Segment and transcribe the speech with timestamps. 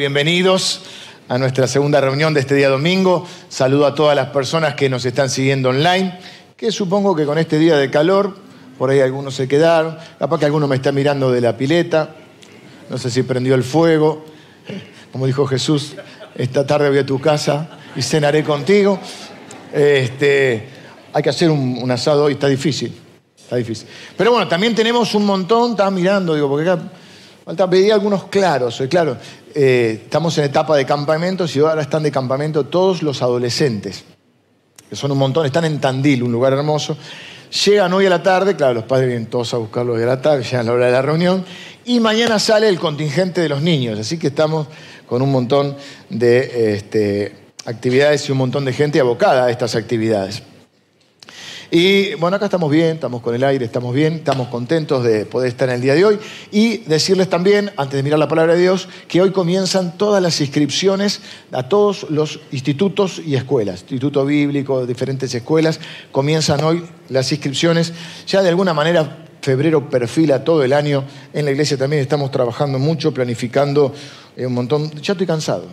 [0.00, 0.80] Bienvenidos
[1.28, 3.26] a nuestra segunda reunión de este día domingo.
[3.50, 6.18] Saludo a todas las personas que nos están siguiendo online,
[6.56, 8.34] que supongo que con este día de calor,
[8.78, 12.14] por ahí algunos se quedaron, capaz que alguno me está mirando de la pileta,
[12.88, 14.24] no sé si prendió el fuego,
[15.12, 15.96] como dijo Jesús,
[16.34, 18.98] esta tarde voy a tu casa y cenaré contigo.
[19.70, 20.66] Este,
[21.12, 22.90] hay que hacer un, asado hoy, está difícil,
[23.36, 23.86] está difícil.
[24.16, 26.80] Pero bueno, también tenemos un montón, estaba mirando, digo, porque acá
[27.44, 29.18] falta algunos claros, claro.
[29.54, 34.04] Eh, estamos en etapa de campamentos y ahora están de campamento todos los adolescentes,
[34.88, 36.96] que son un montón, están en Tandil, un lugar hermoso.
[37.64, 40.44] Llegan hoy a la tarde, claro, los padres vienen todos a buscarlos a la tarde,
[40.44, 41.44] llegan a la hora de la reunión,
[41.84, 44.68] y mañana sale el contingente de los niños, así que estamos
[45.06, 45.76] con un montón
[46.08, 50.44] de este, actividades y un montón de gente abocada a estas actividades.
[51.72, 55.50] Y bueno, acá estamos bien, estamos con el aire, estamos bien, estamos contentos de poder
[55.50, 56.18] estar en el día de hoy.
[56.50, 60.40] Y decirles también, antes de mirar la palabra de Dios, que hoy comienzan todas las
[60.40, 61.20] inscripciones
[61.52, 65.78] a todos los institutos y escuelas, instituto bíblico, diferentes escuelas,
[66.10, 67.92] comienzan hoy las inscripciones.
[68.26, 71.04] Ya de alguna manera febrero perfila todo el año.
[71.32, 73.94] En la iglesia también estamos trabajando mucho, planificando
[74.36, 74.90] eh, un montón.
[75.00, 75.66] Ya estoy cansado.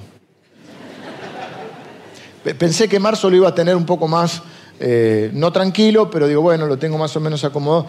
[2.59, 4.43] Pensé que marzo lo iba a tener un poco más
[4.79, 7.87] eh, no tranquilo, pero digo, bueno, lo tengo más o menos acomodado.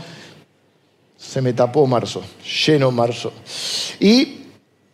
[1.16, 2.22] Se me tapó marzo,
[2.66, 3.32] lleno marzo.
[4.00, 4.38] Y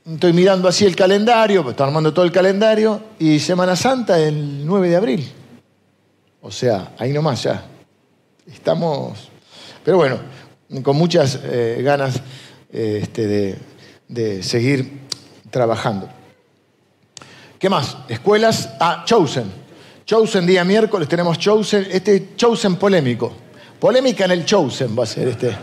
[0.04, 4.66] estoy mirando así el calendario, pues estoy armando todo el calendario, y Semana Santa el
[4.66, 5.32] 9 de abril.
[6.42, 7.64] O sea, ahí nomás ya.
[8.46, 9.30] Estamos,
[9.82, 10.18] pero bueno,
[10.82, 12.20] con muchas eh, ganas
[12.72, 13.58] eh, este,
[14.08, 15.00] de, seguir
[15.50, 16.08] trabajando.
[17.58, 17.96] ¿Qué más?
[18.08, 18.70] Escuelas.
[18.80, 19.63] Ah, Chosen.
[20.06, 23.32] Chosen día miércoles tenemos Chosen, este Chosen polémico.
[23.80, 25.56] Polémica en el Chosen va a ser este.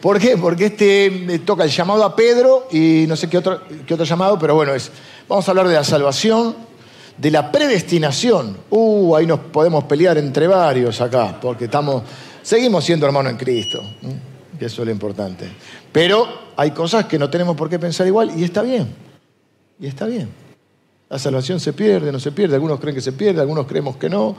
[0.00, 0.38] ¿Por qué?
[0.38, 4.38] Porque este toca el llamado a Pedro y no sé qué otro, qué otro llamado,
[4.38, 4.90] pero bueno, es.
[5.28, 6.54] Vamos a hablar de la salvación,
[7.18, 8.56] de la predestinación.
[8.70, 12.02] Uh, ahí nos podemos pelear entre varios acá, porque estamos,
[12.42, 13.82] seguimos siendo hermanos en Cristo,
[14.58, 15.48] que eso es lo importante.
[15.92, 16.26] Pero
[16.56, 18.94] hay cosas que no tenemos por qué pensar igual y está bien.
[19.78, 20.43] Y está bien.
[21.14, 24.10] La salvación se pierde, no se pierde, algunos creen que se pierde, algunos creemos que
[24.10, 24.34] no.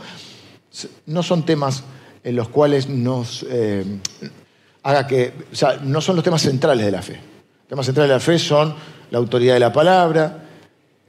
[1.05, 1.85] No son temas
[2.21, 3.85] en los cuales nos eh,
[4.83, 7.13] haga que, o sea, no son los temas centrales de la fe.
[7.13, 8.75] Los temas centrales de la fe son
[9.09, 10.49] la autoridad de la palabra,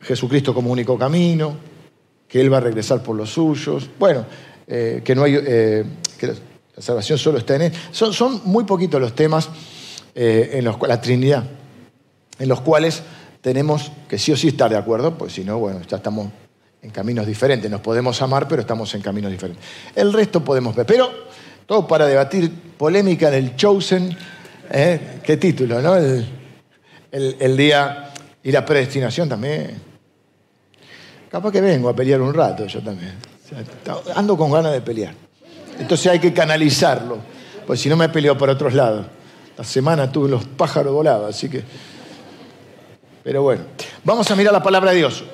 [0.03, 1.56] Jesucristo como único camino,
[2.28, 4.25] que Él va a regresar por los suyos, bueno,
[4.69, 5.84] eh, que no hay, eh,
[6.16, 6.34] que la
[6.78, 7.72] salvación solo está en Él.
[7.91, 9.49] Son, son muy poquitos los temas
[10.15, 11.44] en los cuales, la Trinidad,
[12.38, 13.03] en los cuales
[13.46, 16.26] tenemos que sí o sí estar de acuerdo, pues si no, bueno, ya estamos
[16.82, 17.70] en caminos diferentes.
[17.70, 19.64] Nos podemos amar, pero estamos en caminos diferentes.
[19.94, 20.84] El resto podemos ver.
[20.84, 21.08] Pero
[21.64, 24.16] todo para debatir polémica del Chosen,
[24.68, 25.20] ¿eh?
[25.22, 25.94] qué título, ¿no?
[25.94, 28.12] El, día
[28.42, 29.80] y la predestinación también.
[31.30, 33.12] Capaz que vengo a pelear un rato yo también.
[34.16, 35.14] ando con ganas de pelear.
[35.78, 37.18] Entonces hay que canalizarlo,
[37.64, 39.06] pues si no me peleo por otros lados.
[39.56, 41.62] La semana tuve los pájaros volados, así que
[43.26, 43.64] pero bueno,
[44.04, 45.25] vamos a mirar la palabra de Dios.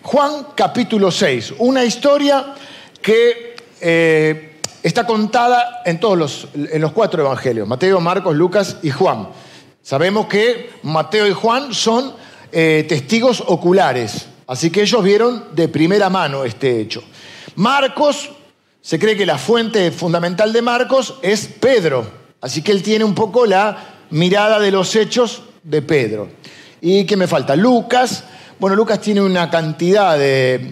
[0.00, 2.54] Juan capítulo 6, una historia
[3.02, 8.88] que eh, está contada en todos los, en los cuatro evangelios, Mateo, Marcos, Lucas y
[8.88, 9.28] Juan.
[9.82, 12.14] Sabemos que Mateo y Juan son
[12.52, 17.04] eh, testigos oculares, así que ellos vieron de primera mano este hecho.
[17.56, 18.30] Marcos,
[18.80, 22.02] se cree que la fuente fundamental de Marcos es Pedro,
[22.40, 26.39] así que él tiene un poco la mirada de los hechos de Pedro.
[26.80, 27.56] ¿Y qué me falta?
[27.56, 28.24] Lucas.
[28.58, 30.70] Bueno, Lucas tiene una cantidad de,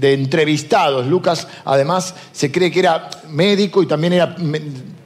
[0.00, 1.06] entrevistados.
[1.06, 4.36] Lucas, además, se cree que era médico y también era,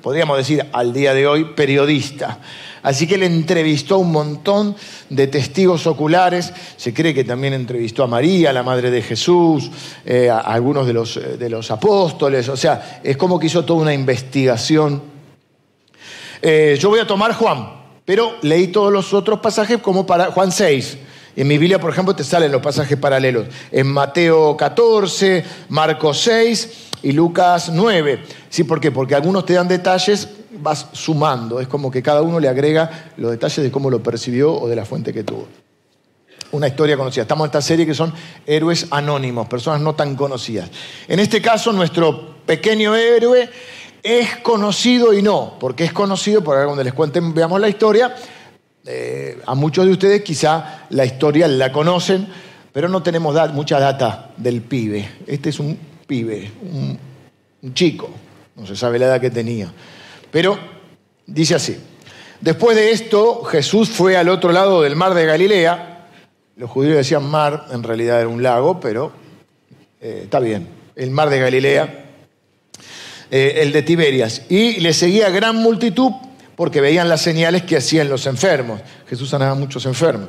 [0.03, 2.38] podríamos decir, al día de hoy, periodista.
[2.82, 4.76] Así que él entrevistó un montón
[5.09, 6.53] de testigos oculares.
[6.76, 9.71] Se cree que también entrevistó a María, la madre de Jesús,
[10.05, 12.49] eh, a algunos de los, de los, apóstoles.
[12.49, 15.03] O sea, es como que hizo toda una investigación.
[16.43, 20.50] Eh, yo voy a tomar Juan, pero leí todos los otros pasajes como para Juan
[20.50, 20.97] 6.
[21.34, 23.49] En mi Biblia, por ejemplo, te salen los pasajes paralelos.
[23.70, 26.70] En Mateo 14, Marcos 6
[27.03, 28.20] y Lucas 9.
[28.49, 28.64] ¿Sí?
[28.64, 28.91] ¿Por qué?
[28.91, 30.29] Porque algunos te dan detalles,
[30.62, 31.61] vas sumando.
[31.61, 34.76] Es como que cada uno le agrega los detalles de cómo lo percibió o de
[34.76, 35.47] la fuente que tuvo.
[36.53, 37.23] Una historia conocida.
[37.23, 38.14] Estamos en esta serie que son
[38.47, 40.70] héroes anónimos, personas no tan conocidas.
[41.08, 43.50] En este caso, nuestro pequeño héroe
[44.06, 48.14] es conocido y no, porque es conocido, por ahora cuando les cuenten, veamos la historia,
[48.87, 52.29] eh, a muchos de ustedes quizá la historia la conocen,
[52.73, 55.08] pero no tenemos mucha data del pibe.
[55.26, 55.76] Este es un
[56.06, 56.97] pibe, un,
[57.75, 58.08] chico,
[58.55, 59.73] no se sabe la edad que tenía.
[60.31, 60.56] Pero
[61.26, 61.76] dice así,
[62.41, 66.06] después de esto Jesús fue al otro lado del mar de Galilea,
[66.55, 69.11] Los judíos decían mar, en realidad era un lago, pero
[70.00, 70.69] eh, está bien.
[70.94, 72.06] El mar de Galilea,
[73.31, 74.43] eh, el de Tiberias.
[74.49, 76.12] Y le seguía gran multitud
[76.56, 78.81] porque veían las señales que hacían los enfermos.
[79.08, 80.28] Jesús sanaba a muchos enfermos.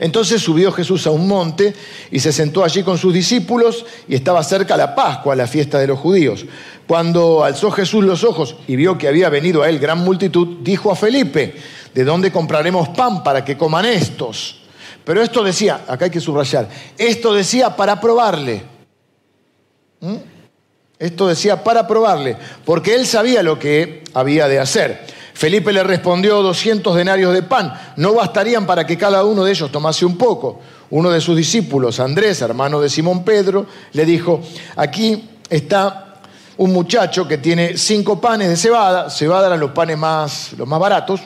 [0.00, 1.74] Entonces subió Jesús a un monte
[2.10, 5.86] y se sentó allí con sus discípulos y estaba cerca la Pascua, la fiesta de
[5.86, 6.44] los judíos.
[6.86, 10.90] Cuando alzó Jesús los ojos y vio que había venido a él gran multitud, dijo
[10.90, 11.54] a Felipe,
[11.94, 14.62] ¿de dónde compraremos pan para que coman estos?
[15.04, 16.68] Pero esto decía, acá hay que subrayar,
[16.98, 18.62] esto decía para probarle.
[20.00, 20.16] ¿Mm?
[21.02, 25.04] Esto decía para probarle, porque él sabía lo que había de hacer.
[25.34, 29.72] Felipe le respondió 200 denarios de pan, no bastarían para que cada uno de ellos
[29.72, 30.60] tomase un poco.
[30.90, 34.42] Uno de sus discípulos, Andrés, hermano de Simón Pedro, le dijo,
[34.76, 36.20] aquí está
[36.58, 40.78] un muchacho que tiene cinco panes de cebada, cebada eran los panes más, los más
[40.78, 41.20] baratos,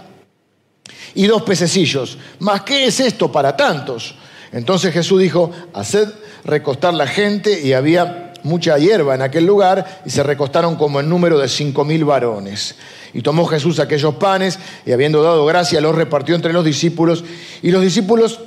[1.14, 2.16] y dos pececillos.
[2.38, 4.14] ¿Más qué es esto para tantos?
[4.52, 6.08] Entonces Jesús dijo, haced
[6.44, 11.08] recostar la gente y había mucha hierba en aquel lugar y se recostaron como en
[11.08, 12.76] número de cinco mil varones.
[13.12, 17.24] Y tomó Jesús aquellos panes y habiendo dado gracia los repartió entre los discípulos
[17.62, 18.40] y los discípulos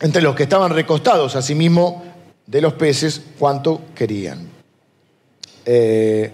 [0.00, 2.02] entre los que estaban recostados, asimismo
[2.46, 4.48] de los peces, cuanto querían.
[5.64, 6.32] Eh,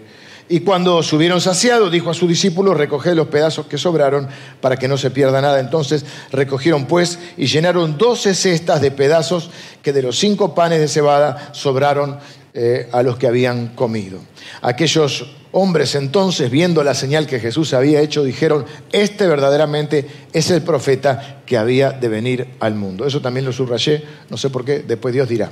[0.51, 4.27] y cuando subieron saciados, dijo a sus discípulos, recoged los pedazos que sobraron
[4.59, 5.59] para que no se pierda nada.
[5.59, 9.51] Entonces recogieron pues y llenaron doce cestas de pedazos
[9.83, 12.17] que de los cinco panes de cebada sobraron
[12.53, 14.19] eh, a los que habían comido.
[14.61, 20.61] Aquellos hombres entonces, viendo la señal que Jesús había hecho, dijeron, este verdaderamente es el
[20.61, 23.05] profeta que había de venir al mundo.
[23.05, 25.51] Eso también lo subrayé, no sé por qué, después Dios dirá.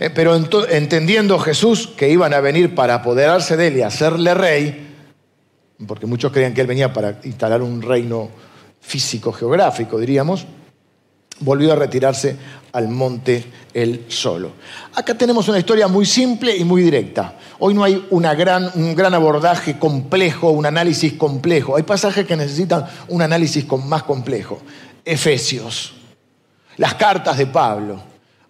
[0.00, 4.94] Eh, pero entendiendo Jesús que iban a venir para apoderarse de él y hacerle rey,
[5.86, 8.30] porque muchos creían que él venía para instalar un reino
[8.80, 10.46] físico, geográfico, diríamos,
[11.40, 12.36] volvió a retirarse
[12.76, 13.42] al monte
[13.72, 14.52] él solo.
[14.94, 17.38] Acá tenemos una historia muy simple y muy directa.
[17.58, 21.76] Hoy no hay una gran, un gran abordaje complejo, un análisis complejo.
[21.76, 24.60] Hay pasajes que necesitan un análisis más complejo.
[25.06, 25.94] Efesios,
[26.76, 27.98] las cartas de Pablo.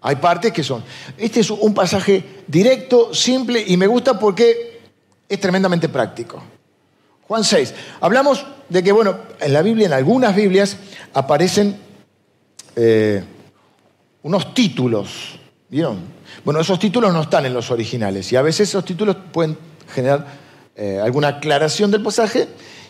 [0.00, 0.82] Hay partes que son.
[1.17, 4.81] Este es un pasaje directo, simple y me gusta porque
[5.29, 6.43] es tremendamente práctico.
[7.29, 7.75] Juan 6.
[8.00, 10.76] Hablamos de que, bueno, en la Biblia, en algunas Biblias,
[11.14, 11.76] aparecen
[12.75, 13.22] eh,
[14.26, 15.38] unos títulos,
[15.69, 16.00] ¿vieron?
[16.44, 19.56] Bueno, esos títulos no están en los originales y a veces esos títulos pueden
[19.94, 20.26] generar
[20.75, 22.49] eh, alguna aclaración del pasaje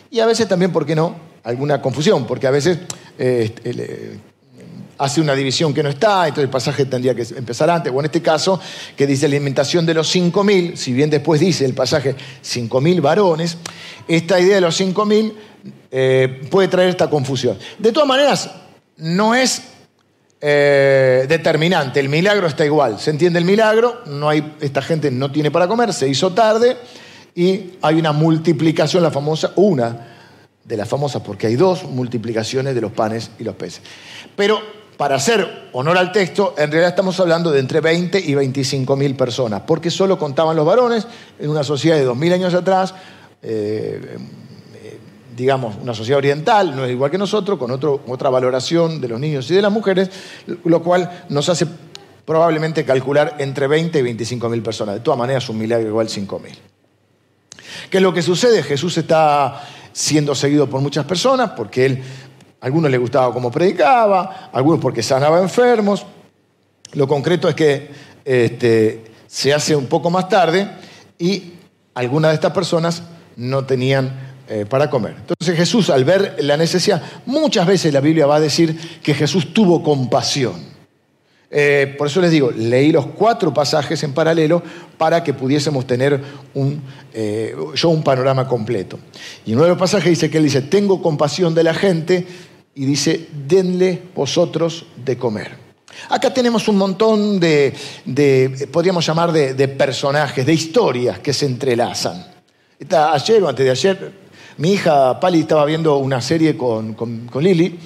[0.09, 2.79] y a veces también, ¿por qué no?, alguna confusión, porque a veces
[3.19, 4.17] eh,
[4.97, 8.05] hace una división que no está, entonces el pasaje tendría que empezar antes, o en
[8.05, 8.59] este caso,
[8.95, 13.57] que dice la alimentación de los 5.000, si bien después dice el pasaje 5.000 varones,
[14.07, 17.59] esta idea de los 5.000 puede traer esta confusión.
[17.77, 18.49] De todas maneras,
[18.97, 19.76] no es
[20.39, 21.99] eh, determinante.
[21.99, 22.99] El milagro está igual.
[22.99, 26.77] Se entiende el milagro, no hay, esta gente no tiene para comer, se hizo tarde
[27.33, 30.15] y hay una multiplicación, la famosa, una
[30.63, 33.81] de las famosas, porque hay dos multiplicaciones de los panes y los peces.
[34.35, 34.59] Pero
[34.97, 39.15] para hacer honor al texto, en realidad estamos hablando de entre 20 y 25 mil
[39.15, 41.07] personas, porque solo contaban los varones
[41.39, 42.93] en una sociedad de dos mil años atrás.
[43.41, 44.17] Eh,
[45.37, 49.49] digamos, una sociedad oriental, no es igual que nosotros, con otra valoración de los niños
[49.51, 50.09] y de las mujeres,
[50.63, 51.67] lo cual nos hace
[52.25, 54.95] probablemente calcular entre 20 y 25 mil personas.
[54.95, 56.57] De todas maneras, un milagro igual 5 mil.
[57.89, 58.63] ¿Qué es lo que sucede?
[58.63, 59.61] Jesús está
[59.93, 62.03] siendo seguido por muchas personas porque él,
[62.59, 66.03] a algunos les gustaba cómo predicaba, a algunos porque sanaba enfermos.
[66.93, 67.91] Lo concreto es que
[68.25, 70.67] este, se hace un poco más tarde
[71.19, 71.53] y
[71.93, 73.03] algunas de estas personas
[73.35, 75.15] no tenían eh, para comer.
[75.17, 79.53] Entonces Jesús, al ver la necesidad, muchas veces la Biblia va a decir que Jesús
[79.53, 80.77] tuvo compasión.
[81.49, 84.61] Eh, por eso les digo, leí los cuatro pasajes en paralelo
[84.97, 86.21] para que pudiésemos tener
[86.53, 86.81] un,
[87.13, 88.99] eh, yo un panorama completo.
[89.45, 92.25] Y uno de los pasajes dice que él dice, tengo compasión de la gente
[92.75, 95.67] y dice, denle vosotros de comer.
[96.09, 97.73] Acá tenemos un montón de,
[98.71, 102.25] podríamos llamar, de, personajes, de historias que se entrelazan.
[102.89, 104.26] ayer o antes de ayer
[104.57, 107.77] mi hija Pali estaba viendo una serie con, con, Lili,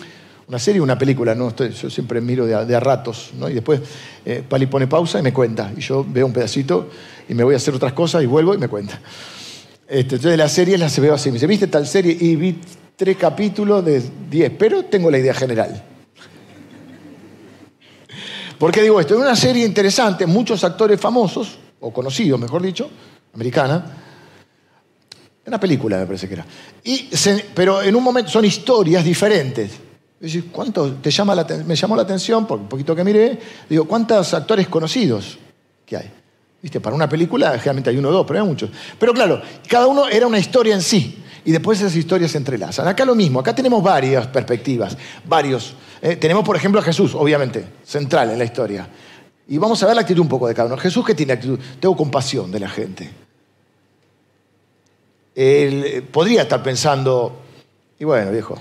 [0.47, 1.53] una serie, una película, ¿no?
[1.55, 3.49] yo siempre miro de a, ratos, ¿no?
[3.49, 3.81] Y después
[4.25, 5.71] eh, Pali pone pausa y me cuenta.
[5.75, 6.89] Y yo veo un pedacito
[7.27, 8.99] y me voy a hacer otras cosas y vuelvo y me cuenta.
[9.87, 11.29] Este, entonces la serie la se veo así.
[11.29, 12.15] Me dice, ¿viste tal serie?
[12.19, 12.59] Y vi
[12.95, 15.83] tres capítulos de diez, pero tengo la idea general.
[18.57, 19.15] ¿Por qué digo esto?
[19.15, 22.89] Es una serie interesante, muchos actores famosos, o conocidos, mejor dicho,
[23.33, 24.00] americana,
[25.45, 26.45] una película me parece que era.
[26.83, 27.10] Y
[27.53, 29.71] pero en un momento son historias diferentes.
[30.51, 34.33] ¿cuánto te llama la, me llamó la atención, por un poquito que miré, digo, ¿cuántos
[34.33, 35.39] actores conocidos
[35.86, 36.12] que hay?
[36.62, 36.79] ¿Viste?
[36.79, 38.69] Para una película generalmente hay uno o dos, pero hay muchos.
[39.00, 41.17] Pero claro, cada uno era una historia en sí.
[41.43, 42.88] Y después esas historias se entrelazan.
[42.88, 44.95] Acá lo mismo, acá tenemos varias perspectivas,
[45.25, 45.74] varios.
[46.00, 48.88] Eh, tenemos, por ejemplo, a Jesús, obviamente, central en la historia.
[49.48, 50.77] Y vamos a ver la actitud un poco de cada uno.
[50.77, 51.60] Jesús, ¿qué tiene actitud?
[51.79, 53.10] Tengo compasión de la gente.
[55.35, 57.41] Él eh, podría estar pensando,
[58.00, 58.55] y bueno, viejo,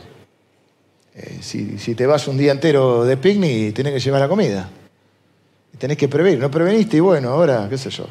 [1.14, 4.70] eh, si, si, te vas un día entero de picnic, tenés que llevar la comida.
[5.78, 6.38] Tenés que prevenir.
[6.38, 8.06] No preveniste y bueno, ahora, qué sé yo.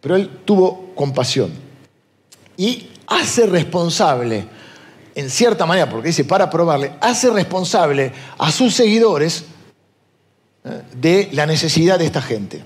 [0.00, 1.52] Pero él tuvo compasión.
[2.56, 4.46] Y hace responsable,
[5.14, 9.44] en cierta manera, porque dice para probarle, hace responsable a sus seguidores
[10.64, 12.62] eh, de la necesidad de esta gente.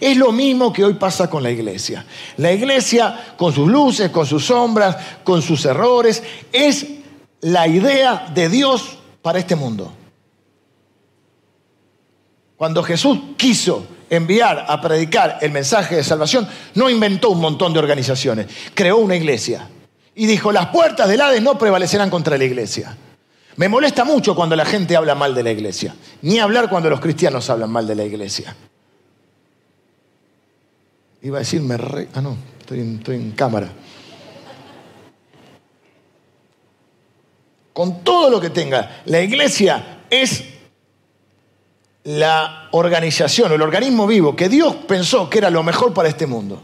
[0.00, 2.04] Es lo mismo que hoy pasa con la iglesia.
[2.36, 6.22] La iglesia, con sus luces, con sus sombras, con sus errores,
[6.52, 6.86] es
[7.40, 9.92] la idea de Dios para este mundo.
[12.56, 17.78] Cuando Jesús quiso enviar a predicar el mensaje de salvación, no inventó un montón de
[17.78, 19.68] organizaciones, creó una iglesia.
[20.14, 22.96] Y dijo, las puertas del Hades no prevalecerán contra la iglesia.
[23.56, 27.00] Me molesta mucho cuando la gente habla mal de la iglesia, ni hablar cuando los
[27.00, 28.54] cristianos hablan mal de la iglesia.
[31.22, 32.08] Iba a decirme, re...
[32.14, 33.70] ah no, estoy en cámara.
[37.80, 39.00] con todo lo que tenga.
[39.06, 40.44] La iglesia es
[42.04, 46.60] la organización, el organismo vivo que Dios pensó que era lo mejor para este mundo.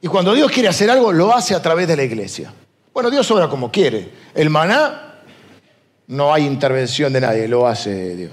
[0.00, 2.52] Y cuando Dios quiere hacer algo, lo hace a través de la iglesia.
[2.92, 4.10] Bueno, Dios obra como quiere.
[4.34, 5.20] El maná,
[6.08, 8.32] no hay intervención de nadie, lo hace Dios.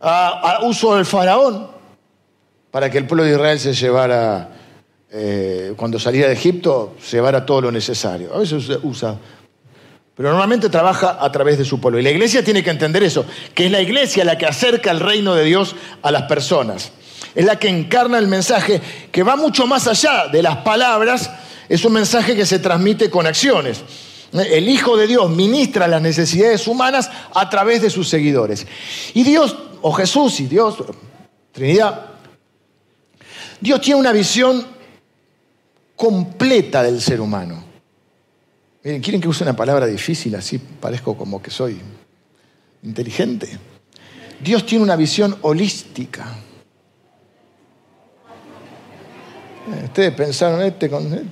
[0.00, 1.68] A, uso del faraón,
[2.70, 4.50] para que el pueblo de Israel se llevara,
[5.10, 8.34] eh, cuando salía de Egipto, llevara todo lo necesario.
[8.34, 9.18] A veces usa
[10.18, 12.00] pero normalmente trabaja a través de su pueblo.
[12.00, 14.98] Y la iglesia tiene que entender eso, que es la iglesia la que acerca el
[14.98, 16.90] reino de Dios a las personas.
[17.36, 18.80] Es la que encarna el mensaje
[19.12, 21.30] que va mucho más allá de las palabras,
[21.68, 23.84] es un mensaje que se transmite con acciones.
[24.32, 28.66] El Hijo de Dios ministra las necesidades humanas a través de sus seguidores.
[29.14, 30.78] Y Dios, o Jesús y Dios,
[31.52, 32.06] Trinidad,
[33.60, 34.64] Dios tiene una visión
[35.96, 37.64] completa del ser humano.
[38.84, 40.58] Miren, ¿quieren que use una palabra difícil así?
[40.58, 41.80] Parezco como que soy
[42.84, 43.58] inteligente.
[44.40, 46.36] Dios tiene una visión holística.
[49.68, 51.22] Eh, ustedes pensaron este con eh,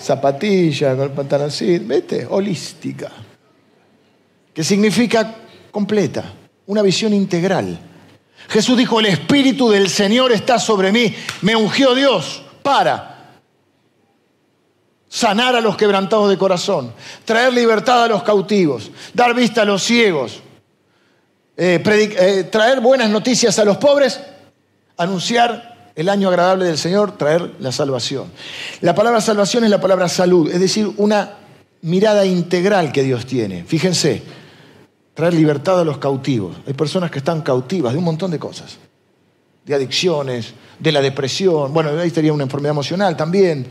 [0.00, 2.26] zapatilla, con el pantalón ¿viste?
[2.28, 3.10] Holística.
[4.52, 5.36] Que significa
[5.70, 6.34] completa,
[6.66, 7.91] una visión integral.
[8.48, 13.12] Jesús dijo, el Espíritu del Señor está sobre mí, me ungió Dios para
[15.08, 16.92] sanar a los quebrantados de corazón,
[17.24, 20.40] traer libertad a los cautivos, dar vista a los ciegos,
[21.56, 24.20] eh, eh, traer buenas noticias a los pobres,
[24.96, 28.32] anunciar el año agradable del Señor, traer la salvación.
[28.80, 31.36] La palabra salvación es la palabra salud, es decir, una
[31.82, 33.64] mirada integral que Dios tiene.
[33.64, 34.22] Fíjense,
[35.14, 36.56] traer libertad a los cautivos.
[36.66, 38.78] Hay personas que están cautivas de un montón de cosas,
[39.64, 43.66] de adicciones, de la depresión, bueno, ahí estaría una enfermedad emocional también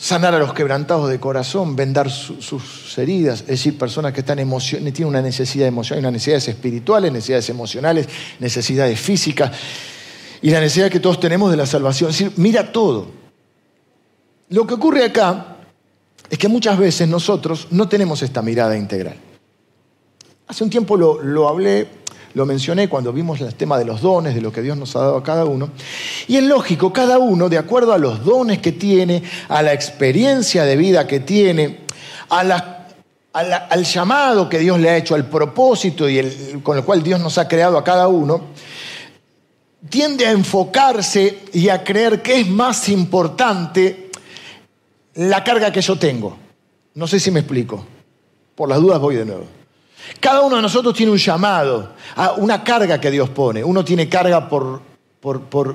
[0.00, 5.04] sanar a los quebrantados de corazón, vendar sus heridas, es decir, personas que están tienen
[5.04, 9.52] una necesidad emocional, una necesidades espirituales, necesidades emocionales, necesidades físicas
[10.40, 12.08] y la necesidad que todos tenemos de la salvación.
[12.08, 13.08] Es decir, mira todo.
[14.48, 15.58] Lo que ocurre acá
[16.30, 19.16] es que muchas veces nosotros no tenemos esta mirada integral.
[20.46, 22.00] Hace un tiempo lo, lo hablé
[22.34, 25.00] lo mencioné cuando vimos el tema de los dones, de lo que Dios nos ha
[25.00, 25.70] dado a cada uno.
[26.28, 30.64] Y es lógico, cada uno, de acuerdo a los dones que tiene, a la experiencia
[30.64, 31.80] de vida que tiene,
[32.28, 37.36] al llamado que Dios le ha hecho, al propósito y con el cual Dios nos
[37.38, 38.40] ha creado a cada uno,
[39.88, 44.09] tiende a enfocarse y a creer que es más importante
[45.14, 46.36] la carga que yo tengo.
[46.94, 47.84] No sé si me explico.
[48.54, 49.46] Por las dudas voy de nuevo.
[50.18, 51.92] Cada uno de nosotros tiene un llamado,
[52.38, 53.62] una carga que Dios pone.
[53.62, 54.82] Uno tiene carga por,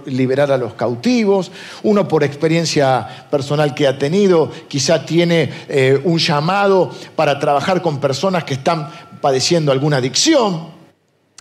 [0.07, 1.51] liberar a los cautivos,
[1.83, 7.99] uno por experiencia personal que ha tenido, quizá tiene eh, un llamado para trabajar con
[7.99, 8.89] personas que están
[9.21, 10.73] padeciendo alguna adicción.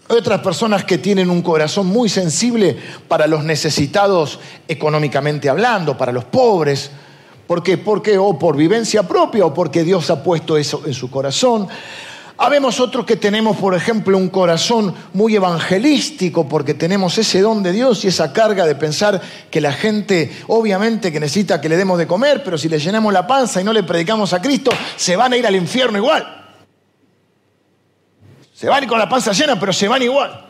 [0.07, 2.77] Otras personas que tienen un corazón muy sensible
[3.09, 6.91] para los necesitados económicamente hablando, para los pobres.
[7.47, 7.79] ¿Por qué?
[7.79, 11.69] Porque o por vivencia propia o porque Dios ha puesto eso en su corazón.
[12.37, 17.71] Habemos otros que tenemos, por ejemplo, un corazón muy evangelístico porque tenemos ese don de
[17.71, 19.21] Dios y esa carga de pensar
[19.51, 23.13] que la gente obviamente que necesita que le demos de comer, pero si le llenamos
[23.13, 26.27] la panza y no le predicamos a Cristo, se van a ir al infierno igual.
[28.53, 30.47] Se van con la panza llena, pero se van igual.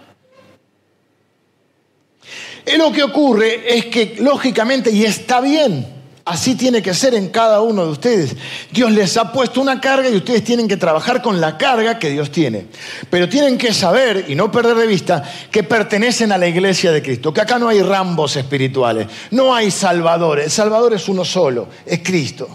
[2.67, 5.94] Y lo que ocurre es que, lógicamente, y está bien,
[6.25, 8.35] Así tiene que ser en cada uno de ustedes.
[8.71, 12.09] Dios les ha puesto una carga y ustedes tienen que trabajar con la carga que
[12.09, 12.67] Dios tiene.
[13.11, 17.03] Pero tienen que saber y no perder de vista que pertenecen a la iglesia de
[17.03, 20.47] Cristo, que acá no hay rambos espirituales, no hay salvadores.
[20.47, 22.49] El salvador es uno solo, es Cristo.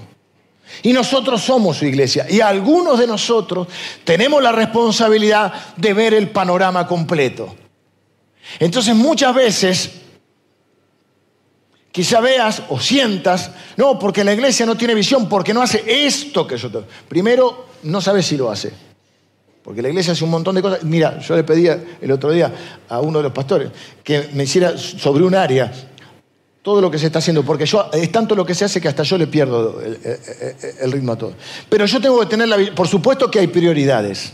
[0.81, 2.25] Y nosotros somos su iglesia.
[2.27, 3.67] Y algunos de nosotros
[4.03, 7.55] tenemos la responsabilidad de ver el panorama completo.
[8.59, 9.91] Entonces muchas veces
[11.99, 16.47] Quizá veas o sientas, no, porque la iglesia no tiene visión, porque no hace esto
[16.47, 16.79] que yo te...
[17.09, 18.71] Primero, no sabes si lo hace.
[19.61, 20.81] Porque la iglesia hace un montón de cosas.
[20.83, 22.53] Mira, yo le pedí el otro día
[22.87, 23.69] a uno de los pastores
[24.01, 25.73] que me hiciera sobre un área
[26.61, 29.03] todo lo que se está haciendo, porque es tanto lo que se hace que hasta
[29.03, 31.33] yo le pierdo el, ritmo a todo.
[31.67, 32.73] Pero yo tengo que tener la...
[32.73, 34.31] Por supuesto que hay prioridades.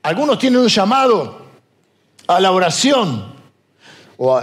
[0.00, 1.42] Algunos tienen un llamado
[2.26, 3.36] a la oración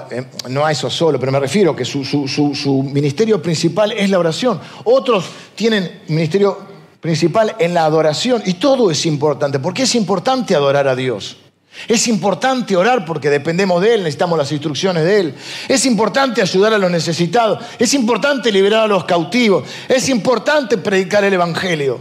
[0.10, 4.60] eh, no a eso solo, pero me refiero que su, ministerio principal es la oración.
[4.86, 6.58] Otros tienen ministerio
[7.02, 11.38] principal en la adoración y todo es importante, porque es importante adorar a Dios.
[11.90, 15.36] Es importante orar porque dependemos de Él, necesitamos las instrucciones de Él.
[15.68, 17.62] Es importante ayudar a los necesitados.
[17.78, 19.68] Es importante liberar a los cautivos.
[19.90, 22.00] Es importante predicar el Evangelio.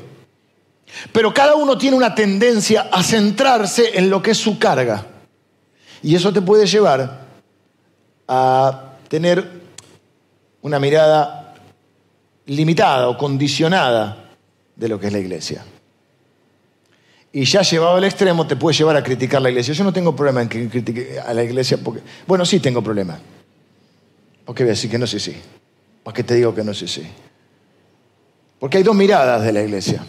[1.11, 5.05] Pero cada uno tiene una tendencia a centrarse en lo que es su carga.
[6.05, 7.24] Y eso te puede llevar
[8.29, 9.49] a tener
[10.63, 11.55] una mirada
[12.47, 14.31] limitada o condicionada
[14.77, 15.65] de lo que es la iglesia.
[17.33, 19.75] Y ya llevado al extremo te puede llevar a criticar la iglesia.
[19.75, 22.01] Yo no tengo problema en que critique a la iglesia porque...
[22.27, 23.19] Bueno, sí tengo problema.
[24.45, 25.35] ¿Por qué voy a decir que no sé sí?
[26.03, 27.03] ¿Por qué te digo que no sé sí?
[28.61, 30.05] Porque hay dos miradas de la iglesia.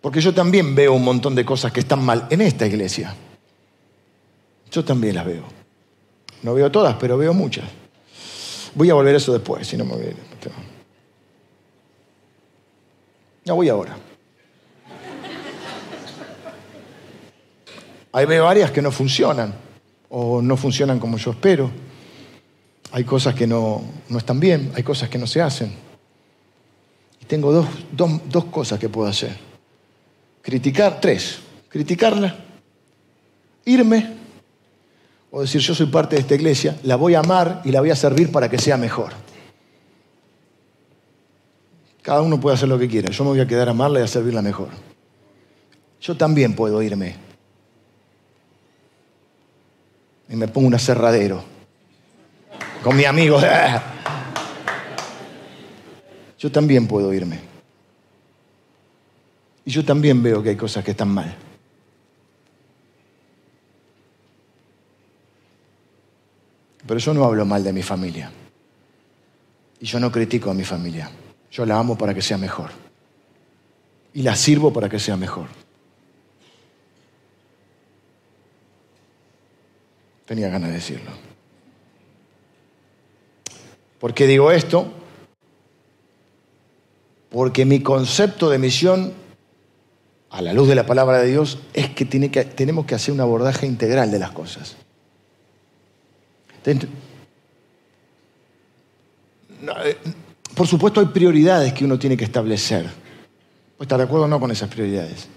[0.00, 3.14] Porque yo también veo un montón de cosas que están mal en esta iglesia.
[4.70, 5.59] Yo también las veo.
[6.42, 7.64] No veo todas, pero veo muchas.
[8.74, 10.14] Voy a volver a eso después, si no me voy
[13.44, 13.96] No voy ahora.
[18.12, 19.54] Hay veo áreas que no funcionan
[20.08, 21.70] o no funcionan como yo espero.
[22.92, 23.82] Hay cosas que no,
[24.16, 25.72] están bien, hay cosas que no se hacen.
[27.20, 29.36] Y tengo dos, dos cosas que puedo hacer.
[30.42, 31.38] Criticar, tres.
[31.68, 32.34] Criticarla,
[33.64, 34.19] irme
[35.30, 37.90] o decir yo soy parte de esta iglesia, la voy a amar y la voy
[37.90, 39.12] a servir para que sea mejor.
[42.02, 44.02] Cada uno puede hacer lo que quiera, yo me voy a quedar a amarla y
[44.02, 44.68] a servirla mejor.
[46.00, 47.14] Yo también puedo irme.
[50.28, 51.42] Y me pongo un aserradero
[52.82, 53.38] con mi amigo.
[56.38, 57.38] Yo también puedo irme.
[59.66, 61.36] Y yo también veo que hay cosas que están mal.
[66.90, 68.32] Pero yo no hablo mal de mi familia.
[69.78, 71.08] Y yo no critico a mi familia.
[71.48, 72.70] Yo la amo para que sea mejor.
[74.12, 75.46] Y la sirvo para que sea mejor.
[80.26, 81.12] Tenía ganas de decirlo.
[84.00, 84.92] ¿Por qué digo esto?
[87.28, 89.12] Porque mi concepto de misión,
[90.28, 93.14] a la luz de la palabra de Dios, es que, tiene que tenemos que hacer
[93.14, 94.76] un abordaje integral de las cosas.
[99.84, 99.96] Eh,
[100.54, 102.86] por supuesto hay prioridades que uno tiene que establecer.
[103.76, 105.28] Pues estar de acuerdo o no con esas prioridades.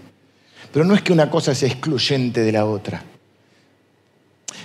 [0.71, 3.03] Pero no es que una cosa sea excluyente de la otra.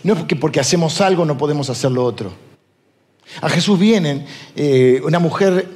[0.03, 2.33] No es que porque hacemos algo no podemos hacer lo otro.
[3.43, 5.69] A Jesús viene eh, una mujer,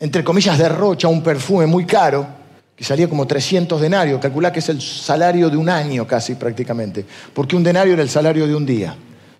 [0.00, 2.26] entre comillas, derrocha un perfume muy caro,
[2.74, 4.20] que salía como 300 denarios.
[4.20, 7.04] Calculá que es el salario de un año casi prácticamente.
[7.34, 8.96] Porque un denario era el salario de un día.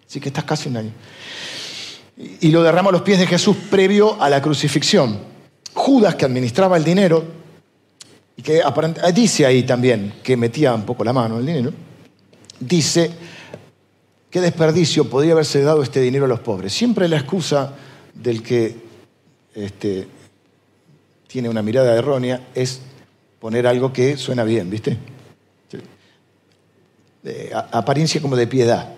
[0.08, 0.92] Así que estás casi un año.
[2.40, 5.18] Y lo derrama a los pies de Jesús previo a la crucifixión.
[5.74, 7.24] Judas, que administraba el dinero,
[8.36, 8.62] y que
[9.14, 11.72] dice ahí también que metía un poco la mano en el dinero,
[12.60, 13.10] dice,
[14.30, 16.72] qué desperdicio podría haberse dado este dinero a los pobres.
[16.72, 17.74] Siempre la excusa
[18.14, 18.76] del que
[19.54, 20.06] este,
[21.26, 22.80] tiene una mirada errónea es
[23.40, 24.96] poner algo que suena bien, ¿viste?
[27.72, 28.95] apariencia como de piedad.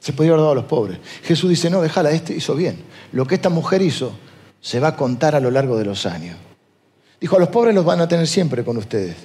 [0.00, 0.98] Se podía haber dado a los pobres.
[1.22, 2.78] Jesús dice, no, déjala, este hizo bien.
[3.12, 4.12] Lo que esta mujer hizo
[4.60, 6.36] se va a contar a lo largo de los años.
[7.20, 9.16] Dijo, a los pobres los van a tener siempre con ustedes.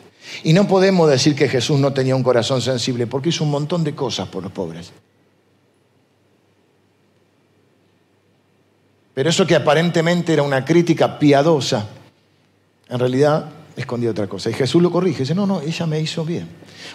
[0.44, 3.84] Y no podemos decir que Jesús no tenía un corazón sensible, porque hizo un montón
[3.84, 4.92] de cosas por los pobres.
[9.14, 11.88] Pero eso que aparentemente era una crítica piadosa,
[12.90, 14.50] en realidad escondía otra cosa.
[14.50, 16.48] Y Jesús lo corrige, dice, no, no, ella me hizo bien.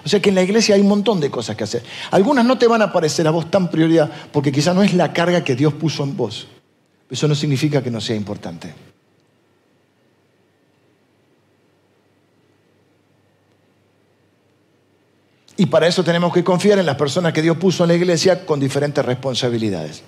[0.04, 1.82] O sea que en la iglesia hay un montón de cosas que hacer.
[2.10, 5.12] Algunas no te van a parecer a vos tan prioridad, porque quizá no es la
[5.12, 6.46] carga que Dios puso en vos.
[7.10, 8.74] Eso no significa que no sea importante.
[15.56, 18.46] Y para eso tenemos que confiar en las personas que Dios puso en la iglesia
[18.46, 20.04] con diferentes responsabilidades.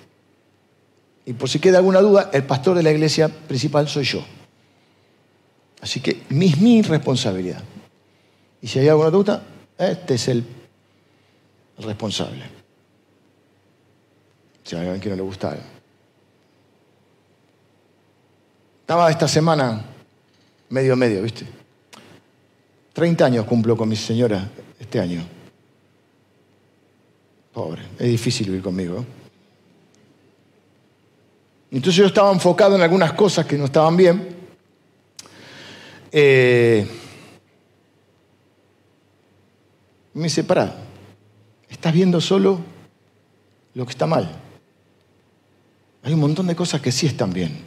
[1.25, 4.23] Y por si queda alguna duda, el pastor de la iglesia principal soy yo.
[5.81, 7.61] Así que es mi responsabilidad.
[8.61, 9.43] Y si hay alguna duda,
[9.89, 10.43] este es el
[11.79, 12.43] responsable.
[14.63, 15.57] Si hay alguien que no le gusta.
[18.81, 19.83] Estaba esta semana
[20.69, 21.45] medio medio, ¿viste?
[22.93, 25.23] 30 años cumplo con mi señora este año.
[27.53, 29.05] Pobre, es difícil vivir conmigo.
[31.71, 34.35] Entonces yo estaba enfocado en algunas cosas que no estaban bien.
[36.11, 36.85] Eh,
[40.13, 40.75] me dice, pará,
[41.69, 42.59] estás viendo solo
[43.73, 44.29] lo que está mal.
[46.03, 47.59] Hay un montón de cosas que sí están bien.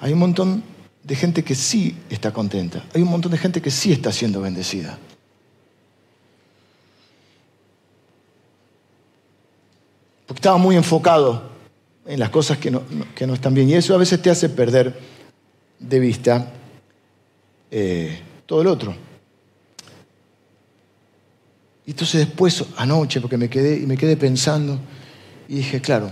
[0.00, 0.62] Hay un montón
[1.02, 2.84] de gente que sí está contenta.
[2.94, 4.98] Hay un montón de gente que sí está siendo bendecida.
[10.28, 11.42] porque estaba muy enfocado
[12.06, 12.82] en las cosas que no,
[13.32, 13.70] están bien.
[13.70, 14.94] Y eso a veces te hace perder
[15.78, 16.52] de vista
[17.70, 18.94] eh, todo el otro.
[21.88, 24.78] Y entonces después, anoche, porque me quedé, me quedé pensando,
[25.48, 26.10] y dije, claro,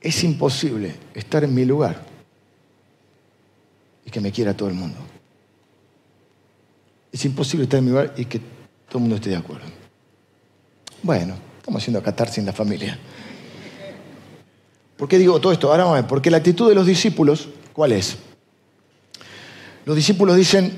[0.00, 2.06] es imposible estar en mi lugar
[4.06, 4.96] y que me quiera todo el mundo.
[7.10, 9.66] Es imposible estar en mi lugar y que todo el mundo esté de acuerdo.
[11.02, 12.98] Bueno, Estamos haciendo catarsis en la familia.
[14.96, 15.70] ¿Por qué digo todo esto?
[15.70, 18.16] Ahora vamos a ver, porque la actitud de los discípulos, ¿cuál es?
[19.84, 20.72] Los discípulos dicen,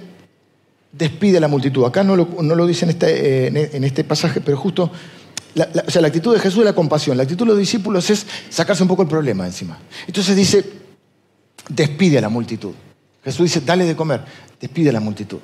[0.93, 1.85] despide a la multitud.
[1.85, 4.91] Acá no lo, dicen este, eh, en este pasaje, pero justo,
[5.55, 7.17] la, o sea, la actitud de Jesús es la compasión.
[7.17, 9.79] La actitud de los discípulos es sacarse un poco el problema encima.
[10.07, 10.65] Entonces dice,
[11.69, 12.73] despide a la multitud.
[13.25, 14.23] Jesús dice, dale de comer,
[14.61, 15.39] despide a la multitud.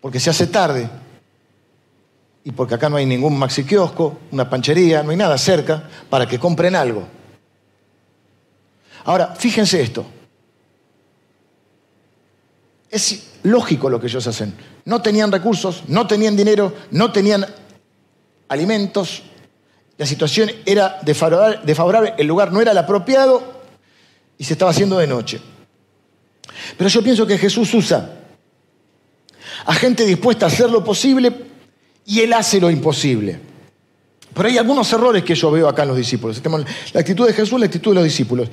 [0.00, 0.88] Porque se hace tarde,
[2.42, 6.28] y porque acá no hay ningún maxi kiosco, una panchería, no hay nada cerca para
[6.28, 7.06] que compren algo.
[9.04, 10.04] Ahora, fíjense esto.
[12.90, 14.54] Es lógico lo que ellos hacen.
[14.84, 17.46] No tenían recursos, no tenían dinero, no tenían
[18.48, 19.22] alimentos.
[19.96, 23.62] La situación era desfavorable, el lugar no era el apropiado
[24.36, 25.40] y se estaba haciendo de noche.
[26.76, 28.20] Pero yo pienso que Jesús usa
[29.64, 31.32] a gente dispuesta a hacer lo posible
[32.04, 33.38] y Él hace lo imposible.
[34.34, 36.42] Pero hay algunos errores que yo veo acá en los discípulos.
[36.92, 38.48] La actitud de Jesús, la actitud de los discípulos.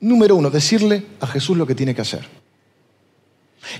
[0.00, 2.43] Número uno, decirle a Jesús lo que tiene que hacer.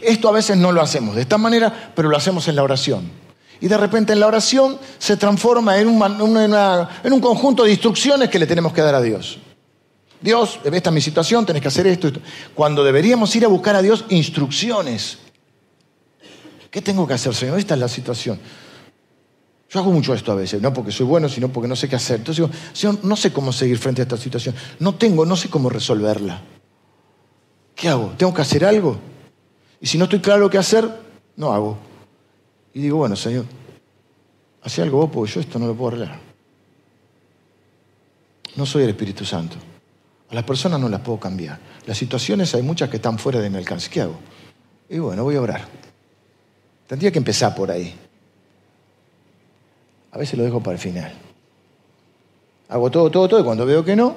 [0.01, 3.11] Esto a veces no lo hacemos de esta manera, pero lo hacemos en la oración.
[3.61, 8.47] Y de repente en la oración se transforma en un, conjunto de instrucciones que le
[8.47, 9.39] tenemos que dar a Dios.
[10.21, 12.21] Dios, esta es mi situación, tenés que hacer esto, esto.
[12.55, 15.19] Cuando deberíamos ir a buscar a Dios instrucciones.
[16.71, 17.59] ¿Qué tengo que hacer, Señor?
[17.59, 18.39] Esta es la situación.
[19.71, 21.97] Yo hago mucho esto a veces, no porque soy bueno, sino porque no sé qué
[21.97, 22.17] hacer.
[22.17, 24.55] Entonces digo, Señor, no sé cómo seguir frente a esta situación.
[24.79, 26.43] No tengo, no sé cómo resolverla.
[27.75, 28.13] ¿Qué hago?
[28.17, 29.14] ¿Tengo que hacer algo?
[29.85, 30.89] Y si no estoy claro qué hacer,
[31.37, 31.77] no hago.
[32.73, 33.45] Y digo, bueno, Señor,
[34.63, 36.19] haz algo vos porque yo esto no lo puedo arreglar.
[38.57, 39.57] No soy el Espíritu Santo.
[40.31, 41.59] A las personas no las puedo cambiar.
[41.85, 43.91] Las situaciones hay muchas que están fuera de mi alcance.
[43.91, 44.19] ¿Qué hago?
[44.89, 45.69] Y bueno, voy a orar.
[46.87, 47.95] Tendría que empezar por ahí.
[50.13, 51.13] A veces lo dejo para el final.
[52.71, 54.17] Hago todo, todo, todo, y cuando veo que no,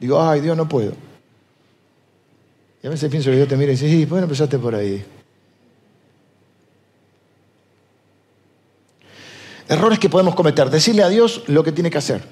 [0.00, 0.94] digo, ay, Dios, no puedo.
[2.82, 5.04] Y a veces pienso que Dios te mira y dice, sí, bueno, empezaste por ahí?
[9.68, 10.70] Errores que podemos cometer.
[10.70, 12.22] Decirle a Dios lo que tiene que hacer.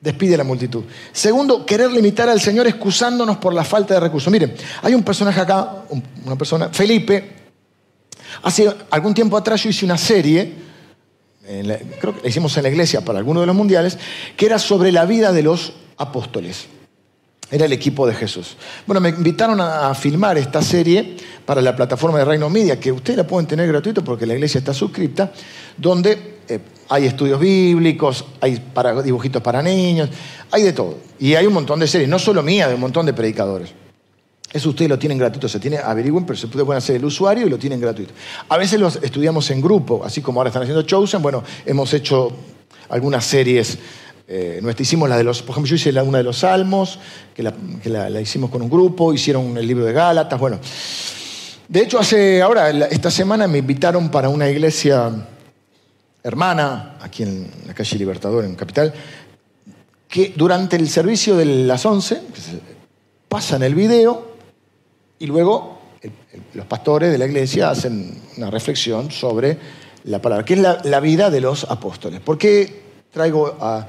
[0.00, 0.84] Despide a la multitud.
[1.12, 4.30] Segundo, querer limitar al Señor excusándonos por la falta de recursos.
[4.30, 5.84] Miren, hay un personaje acá,
[6.24, 7.44] una persona, Felipe,
[8.42, 10.52] Hace algún tiempo atrás yo hice una serie,
[12.00, 13.98] creo que la hicimos en la iglesia para alguno de los mundiales,
[14.36, 16.66] que era sobre la vida de los apóstoles.
[17.54, 18.56] Era el equipo de Jesús.
[18.84, 23.16] Bueno, me invitaron a, filmar esta serie para la plataforma de Reino Media, que ustedes
[23.16, 25.30] la pueden tener gratuito porque la iglesia está suscripta,
[25.76, 28.60] donde eh, hay estudios bíblicos, hay
[29.04, 30.10] dibujitos para niños,
[30.50, 30.98] hay de todo.
[31.20, 33.70] Y hay un montón de series, no solo mía, de un montón de predicadores.
[34.52, 37.50] Eso ustedes lo tienen gratuito, se tiene, averigüen, pero se puede hacer el usuario y
[37.50, 38.14] lo tienen gratuito.
[38.48, 42.32] A veces los estudiamos en grupo, así como ahora están haciendo Chosen, bueno, hemos hecho
[42.88, 43.78] algunas series.
[44.26, 46.98] Eh, hicimos la de los, por ejemplo, yo hice la, una de los Salmos,
[47.34, 50.58] que, la, hicimos con un grupo, hicieron el libro de Gálatas, bueno.
[51.68, 55.10] De hecho, hace ahora, esta semana me invitaron para una iglesia
[56.22, 58.92] hermana, aquí en la calle Libertador, en Capital,
[60.08, 62.22] que durante el servicio de las 11
[63.28, 64.36] pasan el video
[65.18, 65.78] y luego
[66.54, 69.58] los pastores de la iglesia hacen una reflexión sobre
[70.04, 72.20] la palabra, que es la, vida de los apóstoles.
[72.20, 72.83] ¿Por qué
[73.14, 73.86] traigo a,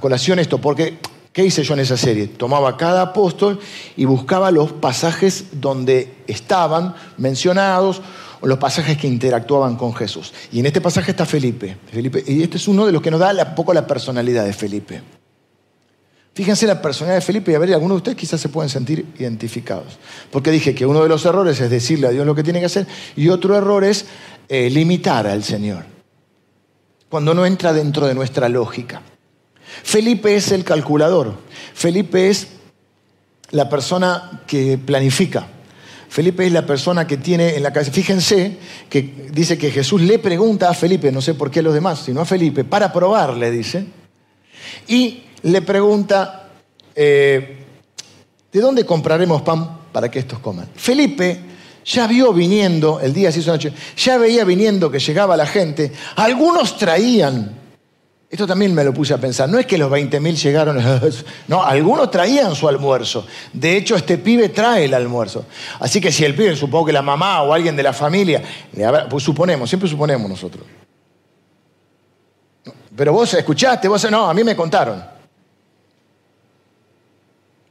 [0.00, 0.58] colación esto?
[0.58, 0.98] Porque,
[1.32, 2.26] ¿qué hice yo en esa serie?
[2.26, 3.58] Tomaba cada apóstol
[3.96, 8.02] y buscaba los pasajes donde estaban mencionados
[8.40, 10.34] o los pasajes que interactuaban con Jesús.
[10.52, 11.78] Y en este pasaje está Felipe.
[11.90, 14.52] Felipe y este es uno de los que nos da un poco la personalidad de
[14.52, 15.00] Felipe.
[16.34, 19.06] Fíjense la personalidad de Felipe y a ver, algunos de ustedes quizás se pueden sentir
[19.18, 19.98] identificados.
[20.30, 22.66] Porque dije que uno de los errores es decirle a Dios lo que tiene que
[22.66, 22.86] hacer
[23.16, 24.04] y otro error es
[24.48, 25.95] eh, limitar al Señor.
[27.08, 29.02] Cuando no entra dentro de nuestra lógica.
[29.82, 31.34] Felipe es el calculador.
[31.74, 32.48] Felipe es
[33.50, 35.48] la persona que planifica.
[36.08, 37.92] Felipe es la persona que tiene en la cabeza.
[37.92, 41.74] Fíjense que dice que Jesús le pregunta a Felipe, no sé por qué a los
[41.74, 43.84] demás, sino a Felipe, para probarle, dice.
[44.88, 46.48] Y le pregunta,
[46.94, 47.58] eh,
[48.52, 50.68] ¿de dónde compraremos pan para que estos coman?
[50.74, 51.38] Felipe
[51.86, 55.92] ya vio viniendo, el día se hizo noche, ya veía viniendo que llegaba la gente.
[56.16, 57.56] Algunos traían,
[58.28, 60.78] esto también me lo puse a pensar, no es que los 20.000 llegaron,
[61.48, 63.24] no, algunos traían su almuerzo.
[63.52, 65.46] De hecho, este pibe trae el almuerzo.
[65.78, 68.42] Así que si el pibe, supongo que la mamá o alguien de la familia,
[69.08, 70.64] pues suponemos, siempre suponemos nosotros.
[72.96, 75.04] Pero vos escuchaste, vos no, a mí me contaron.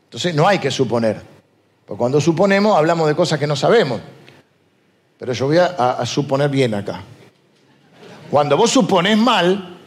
[0.05, 1.34] Entonces no hay que suponer.
[1.85, 4.01] Porque cuando suponemos hablamos de cosas que no sabemos.
[5.17, 7.01] Pero yo voy a, suponer bien acá.
[8.29, 9.77] Cuando vos supones mal,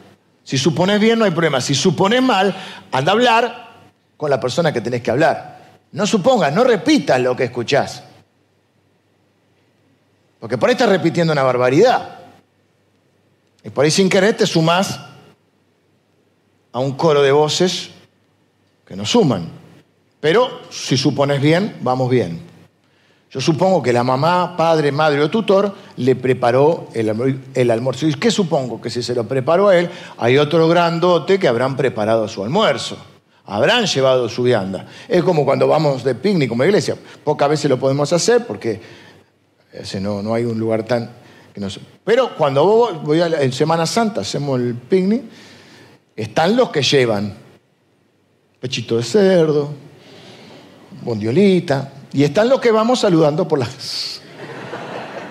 [0.44, 1.60] si supones bien no hay problema.
[1.60, 2.56] Si supones mal,
[2.92, 3.68] anda a hablar
[4.16, 5.58] con la persona que tenés que hablar.
[5.92, 8.02] No supongas, no repitas lo que escuchás.
[10.40, 12.20] Porque por ahí estás repitiendo una barbaridad.
[13.64, 15.00] Y por ahí sin querer te sumás
[16.72, 17.90] a un coro de voces
[18.86, 19.48] que no suman.
[20.20, 22.40] Pero si supones bien, vamos bien.
[23.30, 28.06] Yo supongo que la mamá, padre, madre o tutor le preparó el, almuerzo.
[28.06, 28.80] ¿Y qué supongo?
[28.80, 32.96] Que si se lo preparó a él, hay otro grandote que habrán preparado su almuerzo.
[33.44, 34.86] Habrán llevado su vianda.
[35.08, 36.96] Es como cuando vamos de picnic como iglesia.
[37.22, 38.80] Pocas veces lo podemos hacer porque
[40.00, 41.10] no, no hay un lugar tan...
[41.52, 41.68] Que no
[42.04, 42.64] Pero cuando
[43.04, 45.22] voy en Semana Santa, hacemos el picnic,
[46.16, 47.34] están los que llevan
[48.60, 49.70] pechito de cerdo,
[51.08, 54.20] bondiolita, y están los que vamos saludando por las...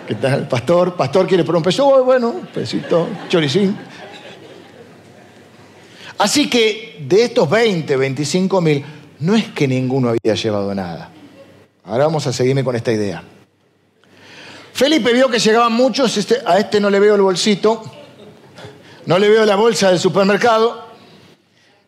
[0.08, 0.48] ¿Qué tal?
[0.48, 3.78] Pastor, pastor quiere por un peso, bueno, pesito, choricín.
[6.18, 8.84] Así que de estos 20, 25 mil,
[9.20, 11.12] no es que ninguno había llevado nada.
[11.84, 13.22] Ahora vamos a seguirme con esta idea.
[14.74, 17.84] Felipe vio que llegaban muchos, este, a este no le veo el bolsito,
[19.06, 20.87] no le veo la bolsa del supermercado,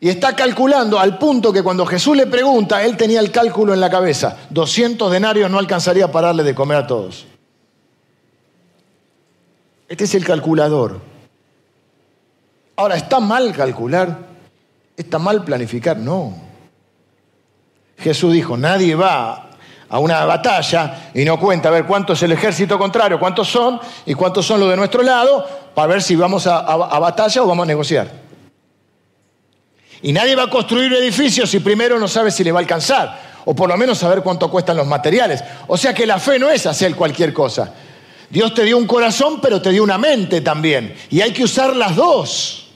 [0.02, 3.82] y está calculando al punto que cuando Jesús le pregunta, él tenía el cálculo en
[3.82, 4.38] la cabeza.
[4.50, 7.26] 200 denarios no alcanzaría para darle de comer a todos.
[9.90, 11.02] Este es el calculador.
[12.78, 14.20] Ahora, ¿está mal calcular?
[14.96, 15.98] ¿Está mal planificar?
[15.98, 16.34] No.
[17.98, 19.50] Jesús dijo, nadie va
[19.90, 23.82] a una batalla y no cuenta a ver cuánto es el ejército contrario, cuántos son
[24.06, 27.48] y cuántos son los de nuestro lado, para ver si vamos a, a batalla o
[27.48, 28.29] vamos a negociar.
[30.02, 32.62] Y nadie va a construir un edificio si primero no sabe si le va a
[32.62, 35.44] alcanzar, o por lo menos saber cuánto cuestan los materiales.
[35.68, 37.74] O sea que la fe no es hacer cualquier cosa.
[38.30, 40.96] Dios te dio un corazón, pero te dio una mente también.
[41.10, 42.68] Y hay que usar las dos.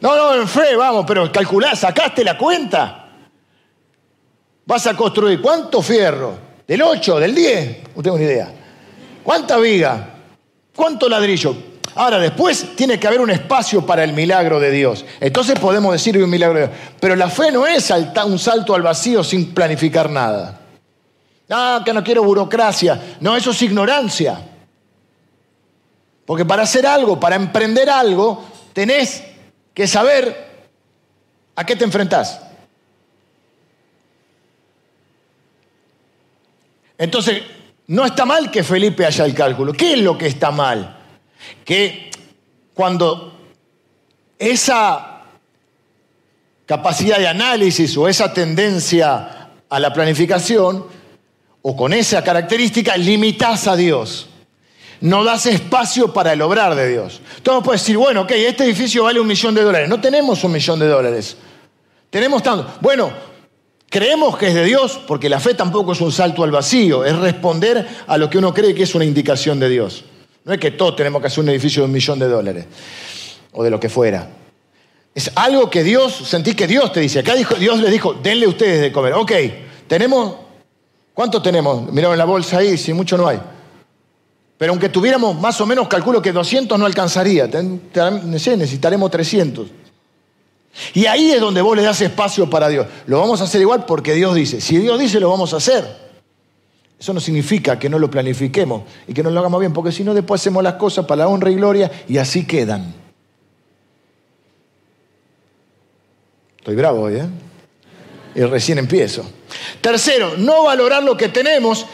[0.00, 3.08] No, no, en fe, vamos, pero calculá, sacaste la cuenta.
[4.66, 8.52] Vas a construir cuánto fierro, del 8, del 10, no tengo ni idea.
[9.22, 10.14] ¿Cuánta viga?
[10.74, 11.73] ¿Cuánto ladrillo?
[11.96, 15.04] Ahora, después tiene que haber un espacio para el milagro de Dios.
[15.20, 16.78] Entonces podemos decir un milagro de Dios.
[16.98, 20.60] Pero la fe no es un salto al vacío sin planificar nada.
[21.50, 23.16] Ah, que no quiero burocracia.
[23.20, 24.40] No, eso es ignorancia.
[26.26, 29.22] Porque para hacer algo, para emprender algo, tenés
[29.72, 30.66] que saber
[31.54, 32.40] a qué te enfrentás.
[36.98, 37.42] Entonces,
[37.86, 39.72] no está mal que Felipe haya el cálculo.
[39.72, 40.93] ¿Qué es lo que está mal?
[41.64, 42.10] Que
[42.74, 43.38] cuando
[44.38, 45.22] esa
[46.66, 50.86] capacidad de análisis o esa tendencia a la planificación
[51.62, 54.28] o con esa característica, limitas a Dios.
[55.00, 57.20] No das espacio para el obrar de Dios.
[57.36, 59.88] Entonces puedes decir, bueno, ok, este edificio vale un millón de dólares.
[59.88, 61.36] No tenemos un millón de dólares.
[62.10, 62.70] Tenemos tanto.
[62.80, 63.12] Bueno,
[63.88, 67.16] creemos que es de Dios porque la fe tampoco es un salto al vacío, es
[67.16, 70.04] responder a lo que uno cree que es una indicación de Dios.
[70.44, 72.66] No es que todos tenemos que hacer un edificio de un millón de dólares
[73.52, 74.28] o de lo que fuera.
[75.14, 77.20] Es algo que Dios, sentí que Dios te dice.
[77.20, 79.14] Acá Dios les dijo, denle ustedes de comer.
[79.14, 79.32] Ok,
[79.86, 80.34] tenemos,
[81.14, 81.90] ¿cuánto tenemos?
[81.92, 83.40] Miraron la bolsa ahí, si mucho no hay.
[84.58, 87.48] Pero aunque tuviéramos más o menos, calculo que 200 no alcanzaría.
[87.48, 89.68] Necesitaremos 300.
[90.92, 92.86] Y ahí es donde vos le das espacio para Dios.
[93.06, 94.60] Lo vamos a hacer igual porque Dios dice.
[94.60, 96.03] Si Dios dice, lo vamos a hacer.
[96.98, 100.04] Eso no significa que no lo planifiquemos y que no lo hagamos bien, porque si
[100.04, 102.94] no, después hacemos las cosas para la honra y gloria y así quedan.
[106.58, 107.26] Estoy bravo hoy, ¿eh?
[108.36, 109.24] Y recién empiezo.
[109.80, 111.86] Tercero, no valorar lo que tenemos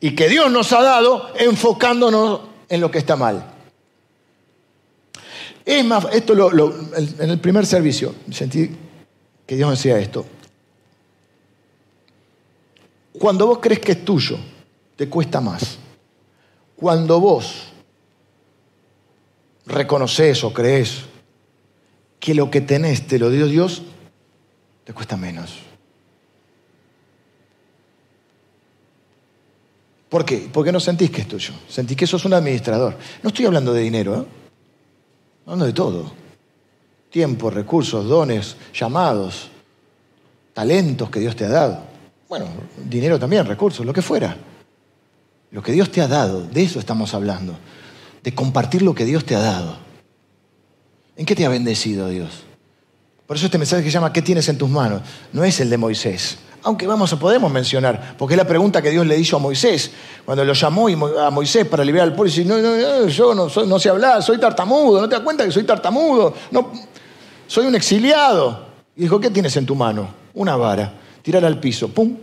[0.00, 3.52] y que Dios nos ha dado enfocándonos en lo que está mal.
[5.64, 6.32] Es más, esto
[6.96, 8.70] en el primer servicio sentí
[9.46, 10.24] que Dios me decía esto.
[13.18, 14.38] Cuando vos crees que es tuyo,
[14.96, 15.78] te cuesta más.
[16.76, 17.64] Cuando vos
[19.66, 21.02] reconoces o crees
[22.20, 23.82] que lo que tenés te lo dio Dios,
[24.84, 25.56] te cuesta menos.
[30.08, 30.48] ¿Por qué?
[30.50, 31.52] Porque no sentís que es tuyo.
[31.68, 32.96] Sentís que sos un administrador.
[33.22, 34.24] No estoy hablando de dinero, ¿eh?
[35.44, 36.12] hablando de todo.
[37.10, 39.50] Tiempo, recursos, dones, llamados,
[40.54, 41.97] talentos que Dios te ha dado.
[42.28, 42.46] Bueno,
[42.84, 44.36] dinero también, recursos, lo que fuera.
[45.50, 47.56] Lo que Dios te ha dado, de eso estamos hablando.
[48.22, 49.78] De compartir lo que Dios te ha dado.
[51.16, 52.44] ¿En qué te ha bendecido Dios?
[53.26, 55.02] Por eso este mensaje que se llama ¿Qué tienes en tus manos?
[55.32, 56.38] No es el de Moisés.
[56.62, 59.90] Aunque vamos a podemos mencionar, porque es la pregunta que Dios le hizo a Moisés,
[60.24, 60.88] cuando lo llamó
[61.18, 64.22] a Moisés para liberar al pueblo, y dice, no, no, yo no, no sé hablar,
[64.22, 66.34] soy tartamudo, ¿no te das cuenta que soy tartamudo?
[66.50, 66.72] No,
[67.46, 68.66] soy un exiliado.
[68.96, 70.08] Y dijo, ¿qué tienes en tu mano?
[70.34, 70.92] Una vara,
[71.28, 72.16] tirar al piso, ¡pum!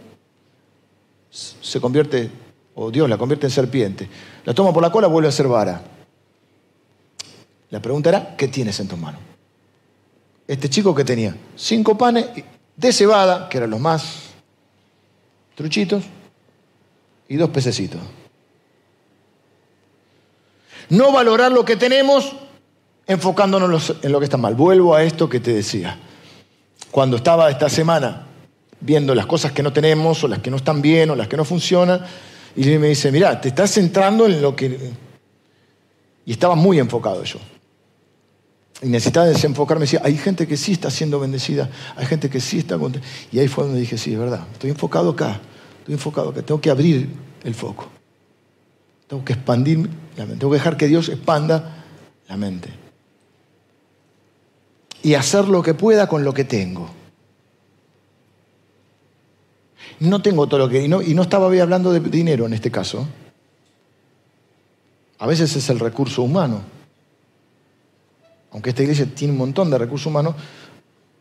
[1.29, 2.27] Se convierte,
[2.73, 4.09] o Dios la convierte en serpiente.
[4.43, 5.79] La toma por la cola, vuelve a ser vara.
[7.69, 9.21] La pregunta era, ¿qué tienes en tus manos?
[10.47, 12.25] este chico que tenía cinco panes
[12.75, 14.31] de cebada, que eran los más
[15.53, 16.03] truchitos,
[17.27, 18.01] y dos pececitos.
[20.89, 22.35] No valorar lo que tenemos
[23.05, 24.55] enfocándonos en lo que está mal.
[24.55, 25.99] Vuelvo a esto que te decía.
[26.89, 28.25] Cuando estaba esta semana
[28.81, 31.37] viendo las cosas que no tenemos, o las que no están bien, o las que
[31.37, 32.01] no funcionan,
[32.55, 34.91] y me dice, mira, te estás centrando en lo que...
[36.25, 37.39] Y estaba muy enfocado yo
[38.81, 39.85] y necesitaba desenfocarme.
[39.85, 43.07] Decía, hay gente que sí está siendo bendecida, hay gente que sí está contenta.
[43.31, 45.39] Y ahí fue donde dije, sí, es verdad, estoy enfocado acá,
[45.79, 47.09] estoy enfocado acá, tengo que abrir
[47.43, 47.87] el foco.
[49.07, 49.77] Tengo que expandir
[50.17, 51.85] la mente, tengo que dejar que Dios expanda
[52.27, 52.69] la mente.
[55.03, 56.89] Y hacer lo que pueda con lo que tengo.
[59.99, 60.83] No tengo todo lo que...
[60.83, 63.07] Y no, y no estaba hablando de dinero en este caso.
[65.19, 66.75] A veces es el recurso humano
[68.55, 70.33] aunque esta iglesia tiene un montón de recursos humanos,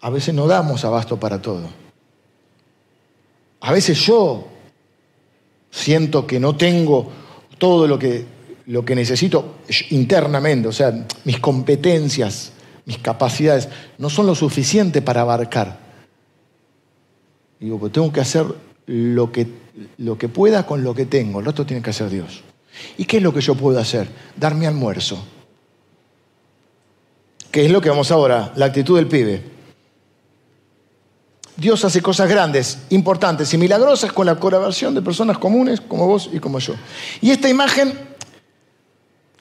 [0.03, 1.69] a veces no damos abasto para todo.
[3.61, 4.47] A veces yo
[5.69, 7.11] siento que no tengo
[7.59, 8.25] todo lo que,
[8.67, 9.57] lo que necesito
[9.91, 12.53] internamente, o sea, mis competencias,
[12.85, 15.81] mis capacidades, no son lo suficiente para abarcar.
[17.61, 18.47] Digo, pues tengo que hacer
[18.87, 19.47] lo que,
[19.99, 22.43] lo que pueda con lo que tengo, el resto tiene que hacer Dios.
[22.99, 24.09] ¿Y qué es lo que yo puedo hacer?
[24.37, 25.25] Darme almuerzo
[27.55, 29.41] que es lo que vamos ahora, la actitud del pibe.
[31.57, 36.29] Dios hace cosas grandes, importantes y milagrosas con la colaboración de personas comunes como vos
[36.33, 36.75] y como yo.
[37.21, 37.97] Y esta imagen,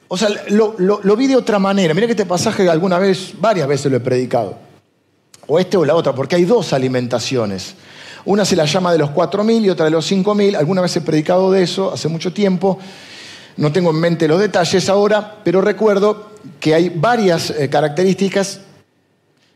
[0.07, 1.95] o sea, lo, vi de otra manera.
[1.95, 4.59] Mira que este pasaje alguna vez, varias veces lo he predicado.
[5.47, 7.73] O este o la otra, porque hay dos alimentaciones.
[8.25, 10.55] Una se la llama de los cuatro mil y otra de los cinco mil.
[10.55, 12.79] Alguna vez he predicado de eso hace mucho tiempo.
[13.57, 18.61] No tengo en mente los detalles ahora, pero recuerdo que hay varias eh, características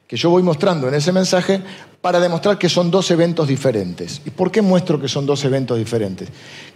[0.08, 1.62] que yo voy mostrando en ese mensaje
[2.02, 4.22] para demostrar que son dos eventos diferentes.
[4.26, 6.30] ¿Y por qué muestro que son dos eventos diferentes?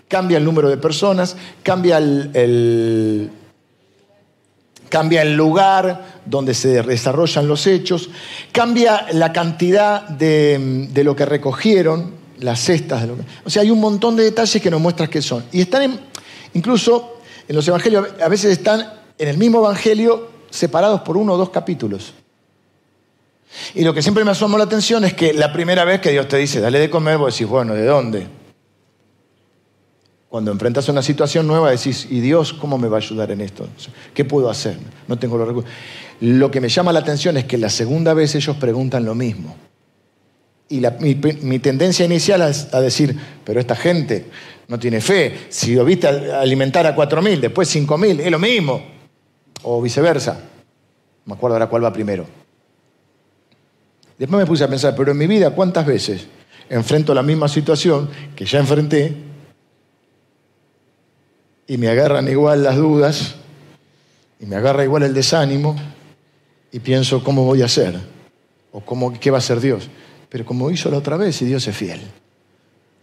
[0.07, 3.31] Cambia el número de personas, cambia el,
[4.91, 8.09] cambia el lugar donde se desarrollan los hechos,
[8.51, 13.01] cambia la cantidad de, lo que recogieron, las cestas.
[13.01, 13.15] De lo
[13.45, 15.45] o sea, hay un montón de detalles que nos muestran qué son.
[15.53, 15.99] Y están
[16.53, 18.85] incluso en los evangelios, a veces están
[19.17, 22.13] en el mismo Evangelio separados por uno o dos capítulos.
[23.73, 26.27] Y lo que siempre me asomó la atención es que la primera vez que Dios
[26.27, 28.40] te dice, dale de comer, vos decís, bueno, ¿de dónde?
[30.31, 33.67] Cuando enfrentas una situación nueva decís, ¿y Dios cómo me va a ayudar en esto?
[34.13, 34.77] ¿Qué puedo hacer?
[35.09, 35.69] No tengo los recursos.
[36.21, 39.57] Lo que me llama la atención es que la segunda vez ellos preguntan lo mismo.
[40.69, 43.13] Y mi, tendencia inicial es a decir,
[43.43, 44.27] pero esta gente
[44.69, 45.47] no tiene fe.
[45.49, 48.81] Si lo viste alimentar a 4.000, después 5.000, es lo mismo.
[49.63, 50.39] O viceversa.
[51.25, 52.25] Me acuerdo ahora cuál va primero.
[54.17, 56.25] Después me puse a pensar, pero en mi vida, ¿cuántas veces
[56.69, 59.29] enfrento la misma situación que ya enfrenté
[61.71, 63.35] y me agarran igual las dudas
[64.41, 65.73] y me agarra igual el desánimo
[66.69, 67.97] y pienso cómo voy a hacer
[68.73, 69.87] o cómo, qué va a hacer Dios?
[70.27, 72.01] Pero como hizo la otra vez y Dios es fiel.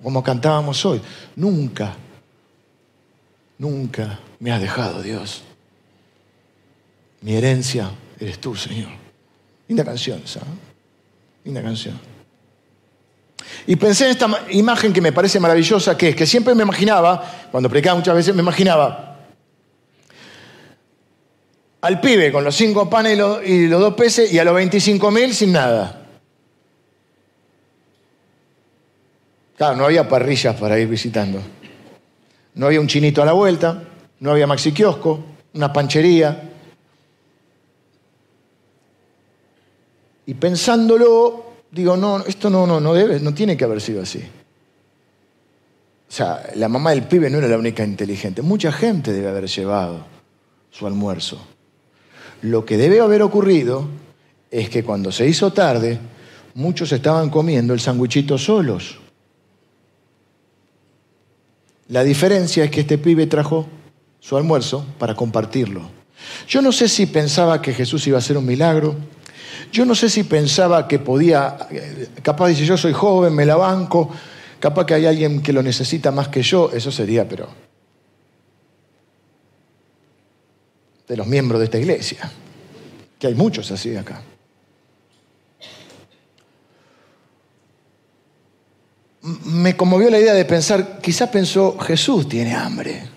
[0.03, 1.01] Como cantábamos hoy,
[1.35, 1.95] nunca,
[3.57, 5.45] nunca me has dejado Dios.
[7.23, 7.91] Mi herencia
[8.21, 8.91] eres tú, Señor.
[9.67, 10.49] Linda canción, ¿sabes?
[11.43, 12.18] Linda canción.
[13.69, 17.23] Y pensé en esta imagen que me parece maravillosa, que es que siempre me imaginaba,
[17.51, 19.19] cuando predicaba muchas veces, me imaginaba
[21.83, 23.13] al pibe con los cinco panes
[23.45, 26.01] y los, dos peces y a los 25 mil sin nada.
[29.59, 31.39] Claro, no había parrillas para ir visitando.
[32.55, 33.83] No había un chinito a la vuelta,
[34.21, 36.53] no había maxi kiosco, una panchería.
[40.25, 44.23] Y pensándolo, digo, no, esto no, no, no debe, no tiene que haber sido así.
[46.09, 48.41] O sea, la mamá del pibe no era la única inteligente.
[48.41, 50.07] Mucha gente debe haber llevado
[50.71, 51.39] su almuerzo.
[52.43, 53.87] Lo que debe haber ocurrido
[54.51, 55.99] es que cuando se hizo tarde,
[56.55, 58.99] muchos estaban comiendo el sandwichito solos.
[61.89, 63.67] La diferencia es que este pibe trajo
[64.21, 65.91] su almuerzo para compartirlo.
[66.49, 68.97] Yo no sé si pensaba que Jesús iba a hacer un milagro,
[69.73, 71.57] yo no sé si pensaba que podía,
[72.23, 74.11] capaz dice, yo soy joven, me la banco,
[74.61, 77.49] capaz que hay alguien que lo necesita más que yo, eso sería, pero
[81.07, 82.31] de los miembros de esta iglesia,
[83.19, 84.23] que hay muchos así acá.
[89.23, 93.09] Me conmovió la idea de pensar, quizás pensó, Jesús tiene hambre.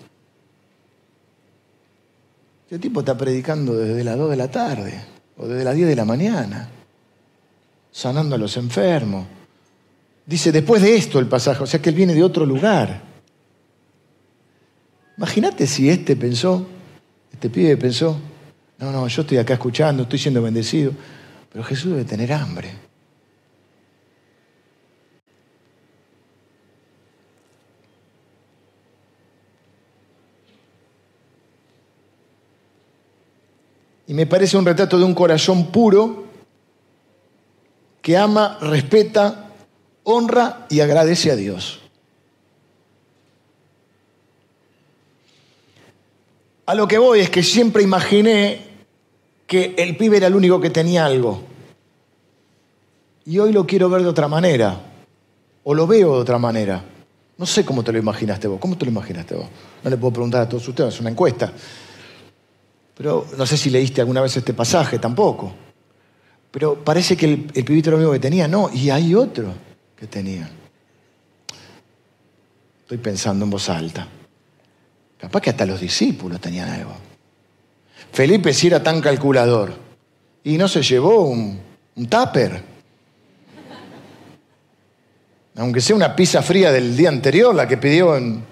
[2.64, 5.11] Este tipo está predicando desde las 2 de la tarde
[5.42, 6.68] o desde las 10 de la mañana,
[7.90, 9.26] sanando a los enfermos.
[10.24, 13.02] Dice, después de esto el pasaje, o sea que él viene de otro lugar.
[15.18, 16.64] Imagínate si este pensó,
[17.32, 18.16] este pibe pensó,
[18.78, 20.92] no, no, yo estoy acá escuchando, estoy siendo bendecido,
[21.52, 22.70] pero Jesús debe tener hambre.
[34.12, 36.24] Y me parece un retrato de un corazón puro
[38.02, 39.48] que ama, respeta,
[40.02, 41.80] honra y agradece a Dios.
[46.66, 48.60] A lo que voy es que siempre imaginé
[49.46, 51.44] que el pibe era el único que tenía algo.
[53.24, 54.78] Y hoy lo quiero ver de otra manera.
[55.64, 56.84] O lo veo de otra manera.
[57.38, 58.60] No sé cómo te lo imaginaste vos.
[58.60, 59.46] ¿Cómo te lo imaginaste vos?
[59.82, 61.50] No le puedo preguntar a todos ustedes, es una encuesta.
[63.02, 65.52] Pero no sé si leíste alguna vez este pasaje, tampoco.
[66.52, 68.46] Pero parece que el, pibito era lo único que tenía.
[68.46, 69.52] No, y hay otro
[69.96, 70.48] que tenía.
[72.82, 74.06] Estoy pensando en voz alta.
[75.18, 76.94] Capaz que hasta los discípulos tenían algo.
[78.12, 79.74] Felipe sí era tan calculador.
[80.44, 81.60] Y no se llevó un,
[81.96, 82.62] un tupper.
[85.56, 88.44] Aunque sea una pizza fría del día anterior, la que pidió en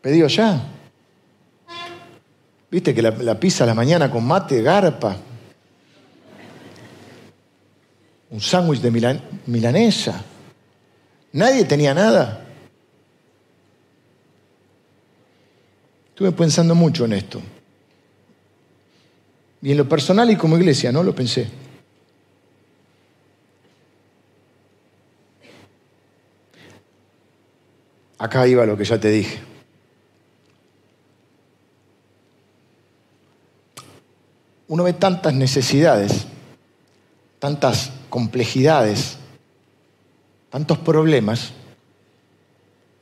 [0.00, 0.79] pedido ya.
[2.70, 5.16] Viste que la, pizza a la mañana con mate, garpa.
[8.30, 10.22] Un sándwich de milanesa.
[11.32, 12.46] Nadie tenía nada.
[16.10, 17.40] Estuve pensando mucho en esto.
[19.62, 21.02] Y en lo personal y como iglesia, ¿no?
[21.02, 21.48] Lo pensé.
[28.18, 29.49] Acá iba lo que ya te dije.
[34.70, 36.26] Uno ve tantas necesidades,
[37.40, 39.18] tantas complejidades,
[40.48, 41.52] tantos problemas,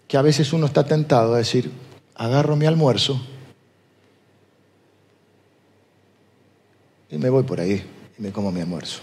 [0.08, 1.70] que a veces uno está tentado a decir,
[2.14, 3.20] agarro mi almuerzo
[7.10, 7.84] y me voy por ahí
[8.18, 9.02] y me como mi almuerzo.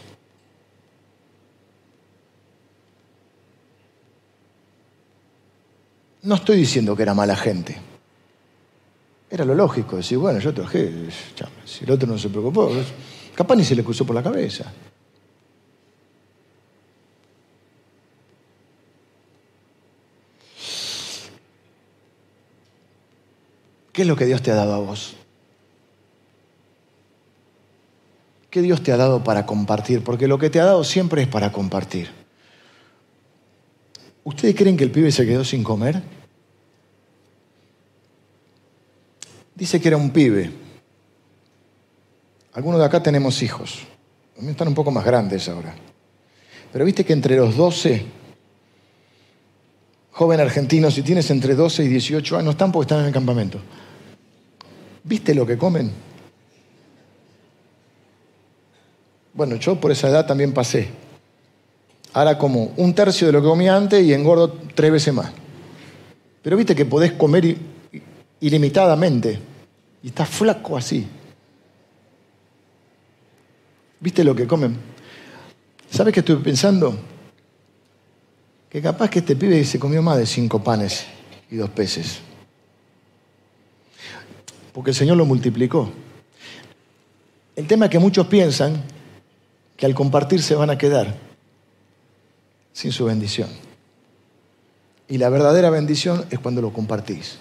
[6.24, 7.95] No estoy diciendo que era mala gente.
[9.36, 12.72] Era lo lógico, decir, bueno, yo trabajé, ya, si el otro no se preocupó,
[13.36, 14.72] capaz ni se le cruzó por la cabeza.
[23.92, 25.18] ¿Qué es lo que Dios te ha dado a vos?
[28.50, 30.02] ¿Qué Dios te ha dado para compartir?
[30.02, 32.10] Porque lo que te ha dado siempre es para compartir.
[34.24, 36.15] ¿Ustedes creen que el pibe se quedó sin comer?
[39.56, 40.52] Dice que era un pibe.
[42.54, 43.80] Algunos de acá tenemos hijos.
[44.42, 45.74] Están un poco más grandes ahora.
[46.72, 48.06] Pero viste que entre los 12,
[50.12, 53.60] joven argentino, si tienes entre 12 y 18 años, están porque están en el campamento.
[55.04, 55.92] ¿Viste lo que comen?
[59.34, 60.90] Bueno, yo por esa edad también pasé.
[62.14, 65.32] Ahora como un tercio de lo que comía antes y engordo tres veces más.
[66.42, 67.58] Pero viste que podés comer
[68.40, 69.40] ilimitadamente
[70.04, 71.08] y estás flaco así.
[74.00, 74.78] ¿Viste lo que comen?
[75.90, 76.98] ¿Sabes qué estoy pensando?
[78.70, 81.06] Que capaz que este pibe se comió más de cinco panes
[81.50, 82.20] y dos peces.
[84.74, 85.90] Porque el Señor lo multiplicó.
[87.56, 88.84] El tema es que muchos piensan
[89.78, 91.16] que al compartir se van a quedar
[92.74, 93.50] sin su bendición.
[95.08, 97.38] Y la verdadera bendición es cuando lo compartís.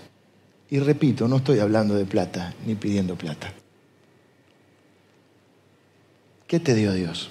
[0.75, 3.55] Y repito, no estoy hablando de plata ni pidiendo plata.
[6.49, 7.31] ¿Qué te dio Dios?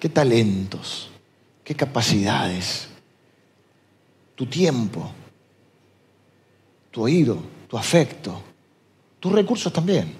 [0.00, 1.10] ¿Qué talentos?
[1.62, 2.88] ¿Qué capacidades?
[4.36, 5.12] Tu tiempo,
[6.90, 8.40] tu oído, tu afecto,
[9.20, 10.14] tus recursos también.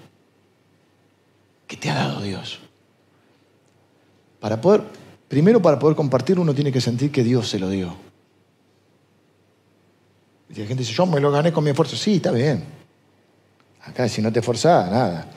[1.65, 2.59] ¿Qué te ha dado Dios?
[4.39, 4.83] Para poder,
[5.27, 8.08] primero para poder compartir uno tiene que sentir que Dios se lo dio.
[10.49, 11.95] Y la gente dice, yo me lo gané con mi esfuerzo.
[11.95, 12.63] Sí, está bien.
[13.83, 15.27] Acá si no te esforzás, nada.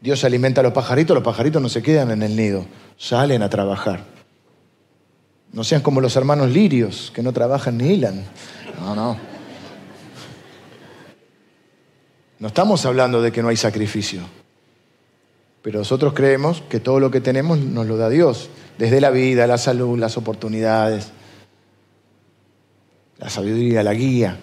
[0.00, 2.66] Dios alimenta a los pajaritos, los pajaritos no se quedan en el nido,
[2.98, 4.04] salen a trabajar.
[5.52, 8.24] No sean como los hermanos lirios, que no trabajan ni hilan.
[8.80, 9.16] No, no.
[12.38, 14.20] No estamos hablando de que no hay sacrificio.
[15.62, 19.46] Pero nosotros creemos que todo lo que tenemos nos lo da Dios, desde la vida,
[19.46, 21.12] la salud, las oportunidades,
[23.18, 24.38] la sabiduría, la guía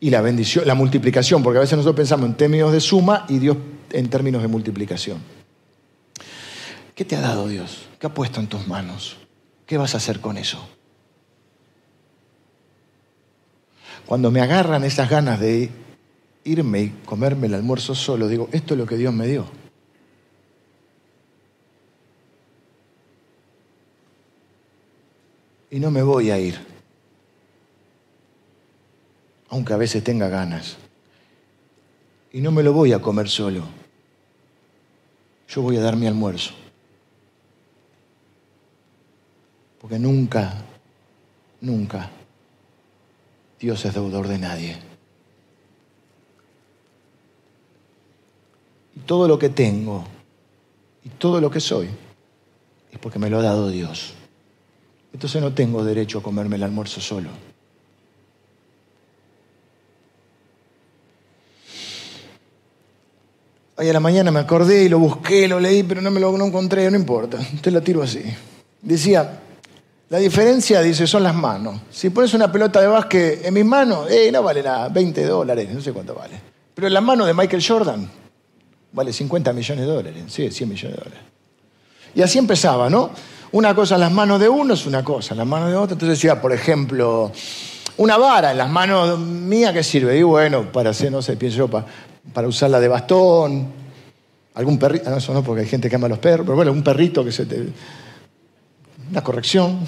[0.00, 3.38] y la bendición, la multiplicación, porque a veces nosotros pensamos en términos de suma y
[3.38, 3.56] Dios
[3.90, 5.18] en términos de multiplicación.
[6.94, 7.86] ¿Qué te ha dado Dios?
[7.98, 9.16] ¿Qué ha puesto en tus manos?
[9.66, 10.66] ¿Qué vas a hacer con eso?
[14.06, 15.70] Cuando me agarran esas ganas de
[16.44, 19.46] irme y comerme el almuerzo solo, digo, esto es lo que Dios me dio.
[25.70, 26.58] y no me voy a ir,
[29.48, 30.76] aunque a veces tenga ganas.
[32.32, 33.62] Y no me lo voy a comer solo.
[35.48, 36.52] Yo voy a dar mi almuerzo.
[39.80, 40.54] Porque nunca,
[41.60, 42.10] nunca
[43.58, 44.76] Dios es deudor de nadie.
[48.94, 50.04] Y todo lo que tengo
[51.04, 51.88] y todo lo que soy
[52.90, 54.14] es porque me lo ha dado Dios.
[55.12, 57.30] Entonces no tengo derecho a comerme el almuerzo solo.
[63.80, 66.34] Hoy a la mañana me acordé y lo busqué, lo leí, pero no me lo
[66.44, 68.24] encontré, no importa, te lo tiro así.
[68.82, 69.38] Decía,
[70.08, 71.80] la diferencia, dice, son las manos.
[71.88, 75.68] Si pones una pelota de básquet en mis manos, eh, no vale nada, 20 dólares,
[75.72, 76.40] no sé cuánto vale.
[76.74, 78.10] Pero en la mano de Michael Jordan
[78.90, 81.24] vale 50 millones de dólares, sí, 100 millones de dólares.
[82.16, 83.10] Y así empezaba, ¿no?
[83.52, 85.92] Una cosa en las manos de uno es una cosa, en las manos de otro.
[85.92, 87.30] Entonces decía, por ejemplo,
[87.98, 90.18] una vara en las manos mías, ¿qué sirve?
[90.18, 91.86] Y bueno, para hacer, no sé, pienso yo, para,
[92.46, 93.72] usarla de bastón,
[94.54, 96.72] algún perrito, no, eso no, porque hay gente que ama a los perros, pero bueno,
[96.72, 97.68] un perrito que se te...
[99.10, 99.80] Una corrección.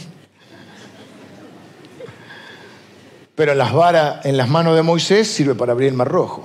[3.34, 6.44] Pero las varas en las manos de Moisés sirve para abrir el mar rojo.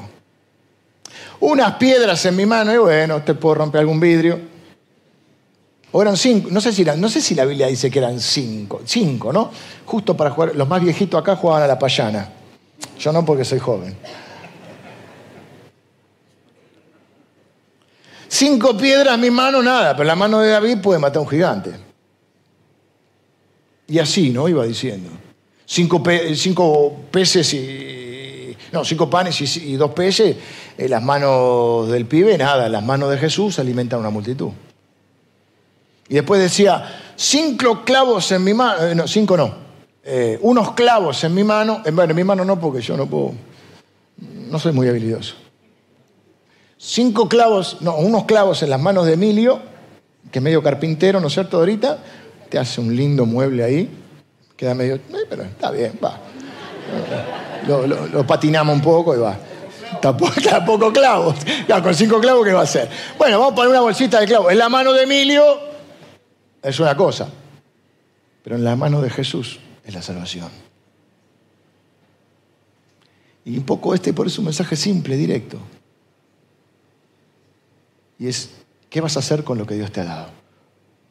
[1.39, 4.39] Unas piedras en mi mano, y bueno, te puedo romper algún vidrio.
[5.91, 8.81] O eran cinco, no sé, si no sé si la Biblia dice que eran cinco,
[8.85, 9.51] cinco, ¿no?
[9.85, 12.29] Justo para jugar, los más viejitos acá jugaban a la payana.
[12.99, 13.95] Yo no porque soy joven.
[18.27, 21.71] Cinco piedras, mi mano nada, pero la mano de David puede matar a un gigante.
[23.87, 24.47] Y así, ¿no?
[24.47, 25.09] Iba diciendo.
[25.65, 26.01] Cinco,
[27.11, 28.55] peces y.
[28.71, 30.35] No, cinco panes y, dos peces,
[30.77, 32.67] en las manos del pibe, nada.
[32.67, 34.49] Las manos de Jesús alimentan a una multitud.
[36.09, 39.55] Y después decía, cinco clavos en mi mano, eh, no, cinco no,
[40.03, 43.07] eh, unos clavos en mi mano, eh, bueno, en mi mano no porque yo no
[43.07, 43.33] puedo,
[44.17, 45.35] no soy muy habilidoso.
[46.87, 49.59] Cinco clavos, no, unos clavos en las manos de Emilio,
[50.31, 51.97] que es medio carpintero, ¿no es cierto, ahorita?
[52.47, 53.89] Te hace un lindo mueble ahí,
[54.55, 56.19] queda medio, pero está bien, va.
[57.67, 59.35] lo, patinamos un poco y va.
[59.99, 61.35] Tampoco, clavos.
[61.81, 62.87] con cinco clavos, ¿qué va a hacer?
[63.17, 64.51] Bueno, vamos a poner una bolsita de clavos.
[64.51, 65.43] En la mano de Emilio
[66.61, 67.27] es una cosa,
[68.43, 70.51] pero en la mano de Jesús es la salvación.
[73.43, 75.57] Y un poco este por eso un mensaje simple, directo.
[78.17, 78.51] Y es,
[78.89, 80.29] ¿qué vas a hacer con lo que Dios te ha dado?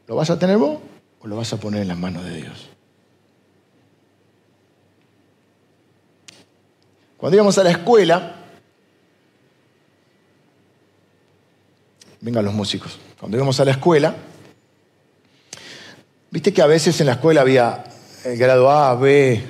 [0.07, 0.79] ¿Lo vas a tener vos
[1.21, 2.69] o lo vas a poner en las manos de Dios?
[7.17, 8.37] Cuando íbamos a la escuela,
[12.21, 14.15] vengan los músicos, cuando íbamos a la escuela,
[16.31, 17.85] viste que a veces en la escuela había
[18.25, 19.43] el grado A, B,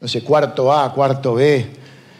[0.00, 1.66] no sé, cuarto A, cuarto B.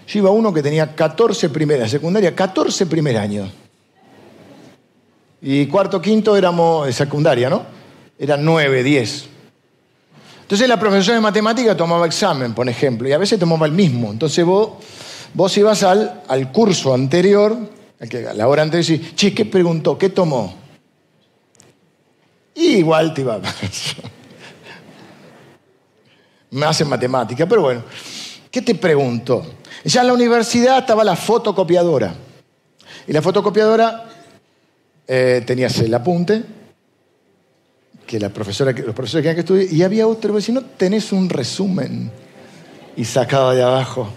[0.07, 3.51] Yo iba uno que tenía 14 primeras, secundaria, 14 primer año.
[5.45, 7.67] Y cuarto, quinto éramos de secundaria, ¿no?
[8.17, 9.29] Eran 9, 10.
[10.43, 14.13] Entonces la profesora de matemática tomaba examen, por ejemplo, y a veces tomaba el mismo.
[14.13, 14.75] Entonces vos,
[15.35, 17.57] vos ibas al, al curso anterior,
[17.99, 19.99] a la hora anterior, y decís, che, ¿qué preguntó?
[19.99, 20.55] ¿Qué tomó?
[22.55, 23.41] Y igual te iba.
[26.51, 27.83] Me hacen matemática, pero bueno.
[28.49, 29.45] ¿Qué te pregunto?
[29.85, 32.15] Ya en la universidad estaba la fotocopiadora.
[33.09, 34.12] Y la fotocopiadora
[35.15, 36.43] eh, tenías el apunte,
[38.07, 41.29] que la profesora, los profesores querían que estudie, y había otro, si no tenés un
[41.29, 42.11] resumen,
[42.97, 44.09] y sacaba de abajo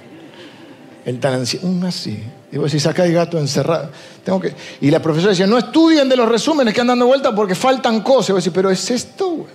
[1.03, 2.23] el tan anciano, un así.
[2.49, 3.91] Y vos decís, acá hay gato encerrado.
[4.23, 4.53] Tengo que...
[4.79, 7.99] Y la profesora decía, no estudien de los resúmenes que andan dando vuelta porque faltan
[7.99, 8.29] cosas.
[8.29, 9.45] Y vos decís, pero es esto.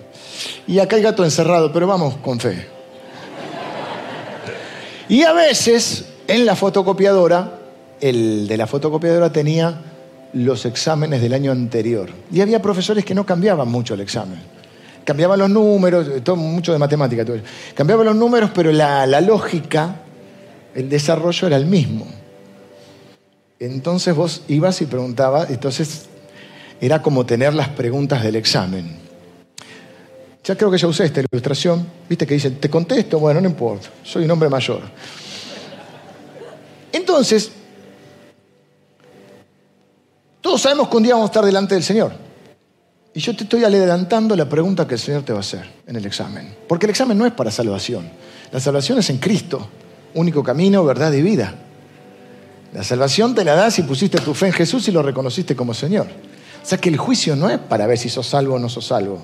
[0.67, 2.67] Y acá hay gato encerrado, pero vamos con fe.
[5.09, 7.57] y a veces, en la fotocopiadora,
[7.99, 9.90] el de la fotocopiadora tenía
[10.33, 12.09] los exámenes del año anterior.
[12.31, 14.39] Y había profesores que no cambiaban mucho el examen.
[15.03, 17.25] Cambiaban los números, todo, mucho de matemática.
[17.25, 17.37] Todo
[17.73, 19.95] Cambiaban los números, pero la, la lógica,
[20.75, 22.07] el desarrollo era el mismo.
[23.59, 26.07] Entonces vos ibas y preguntabas, entonces
[26.79, 28.97] era como tener las preguntas del examen.
[30.43, 33.89] Ya creo que ya usé esta ilustración, viste que dice, te contesto, bueno, no importa,
[34.03, 34.81] soy un hombre mayor.
[36.91, 37.51] Entonces,
[40.41, 42.11] todos sabemos que un día vamos a estar delante del Señor.
[43.13, 45.95] Y yo te estoy adelantando la pregunta que el Señor te va a hacer en
[45.95, 46.55] el examen.
[46.67, 48.09] Porque el examen no es para salvación.
[48.51, 49.67] La salvación es en Cristo,
[50.13, 51.53] único camino, verdad y vida.
[52.73, 55.73] La salvación te la das si pusiste tu fe en Jesús y lo reconociste como
[55.73, 56.07] Señor.
[56.63, 58.87] O sea que el juicio no es para ver si sos salvo o no sos
[58.87, 59.21] salvo.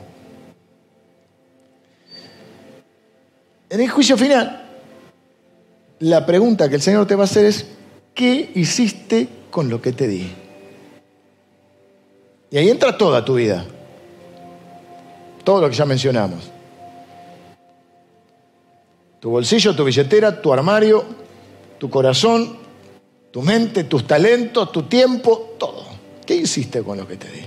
[3.69, 4.65] En el juicio final,
[5.99, 7.65] la pregunta que el Señor te va a hacer es,
[8.13, 10.31] ¿qué hiciste con lo que te di?
[12.49, 13.65] Y ahí entra toda tu vida.
[15.43, 16.51] Todo lo que ya mencionamos.
[19.19, 21.03] Tu bolsillo, tu billetera, tu armario,
[21.77, 22.57] tu corazón,
[23.31, 25.85] tu mente, tus talentos, tu tiempo, todo.
[26.25, 27.41] ¿Qué hiciste con lo que te di?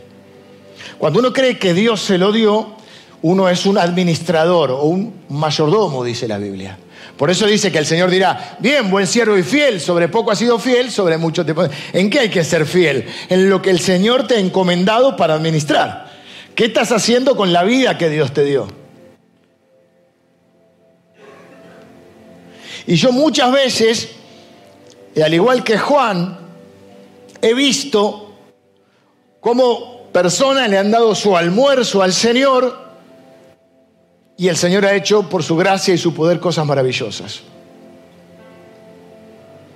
[0.99, 2.75] Cuando uno cree que Dios se lo dio,
[3.23, 6.79] uno es un administrador o un mayordomo, dice la Biblia.
[7.21, 10.39] Por eso dice que el Señor dirá, bien, buen siervo y fiel, sobre poco has
[10.39, 11.55] sido fiel, sobre mucho te...
[11.93, 13.05] ¿En qué hay que ser fiel?
[13.29, 16.11] En lo que el Señor te ha encomendado para administrar.
[16.55, 18.69] ¿Qué estás haciendo con la vida que Dios te dio?
[22.87, 24.09] Y yo muchas veces,
[25.23, 26.39] al igual que Juan,
[27.43, 28.35] he visto
[29.41, 32.90] cómo personas le han dado su almuerzo al Señor
[34.41, 37.43] y el Señor ha hecho por su gracia y su poder cosas maravillosas.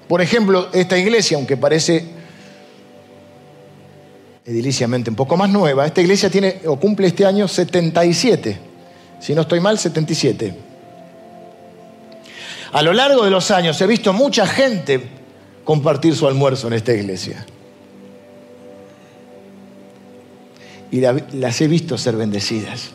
[0.09, 2.03] Por ejemplo, esta iglesia, aunque parece
[4.43, 8.59] ediliciamente un poco más nueva, esta iglesia tiene o cumple este año 77.
[9.21, 10.55] Si no estoy mal, 77.
[12.73, 14.99] A lo largo de los años he visto mucha gente
[15.62, 17.45] compartir su almuerzo en esta iglesia.
[20.91, 22.95] Y las he visto ser bendecidas.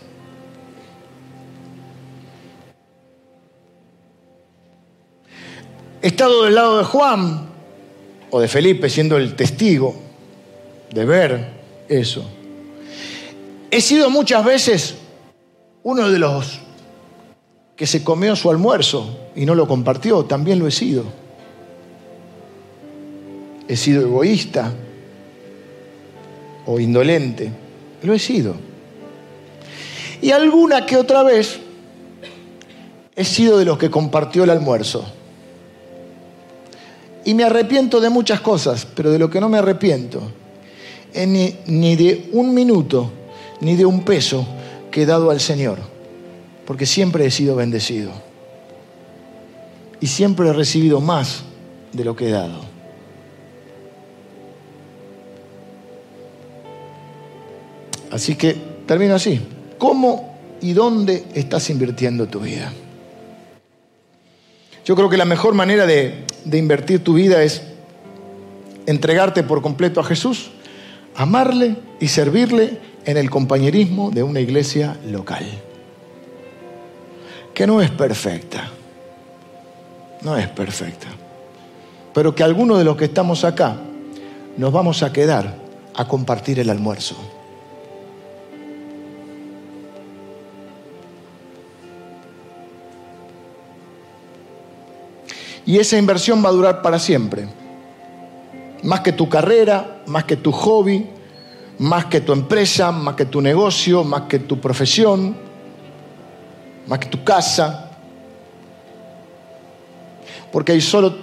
[6.01, 7.49] Estado del lado de Juan
[8.29, 9.95] o de Felipe siendo el testigo
[10.93, 11.47] de ver
[11.87, 12.25] eso.
[13.71, 14.95] He sido muchas veces
[15.83, 16.59] uno de los
[17.75, 21.05] que se comió su almuerzo y no lo compartió, también lo he sido.
[23.67, 24.73] He sido egoísta
[26.65, 27.51] o indolente,
[28.03, 28.55] lo he sido.
[30.21, 31.59] Y alguna que otra vez
[33.15, 35.05] he sido de los que compartió el almuerzo.
[37.25, 40.21] Y me arrepiento de muchas cosas, pero de lo que no me arrepiento
[41.13, 43.11] es ni, de un minuto,
[43.61, 44.45] ni de un peso
[44.91, 45.79] que he dado al Señor,
[46.65, 48.11] porque siempre he sido bendecido.
[50.01, 51.43] y siempre he recibido más
[51.91, 52.61] de lo que he dado.
[58.11, 58.55] Así que
[58.85, 59.39] termino así.
[59.77, 62.71] ¿Cómo y dónde estás invirtiendo tu vida?
[64.85, 67.61] Yo creo que la mejor manera de, de invertir tu vida es
[68.85, 70.51] entregarte por completo a Jesús,
[71.15, 75.45] amarle y servirle en el compañerismo de una iglesia local,
[77.53, 78.69] que no es perfecta,
[80.21, 81.07] no es perfecta,
[82.13, 83.77] pero que algunos de los que estamos acá
[84.57, 85.55] nos vamos a quedar
[85.95, 87.38] a compartir el almuerzo.
[95.69, 97.47] Y esa inversión va a durar para siempre.
[98.81, 101.07] Más que tu carrera, más que tu hobby,
[101.77, 105.37] más que tu empresa, más que tu negocio, más que tu profesión,
[106.87, 107.91] más que tu casa.
[110.51, 111.15] Porque hay solo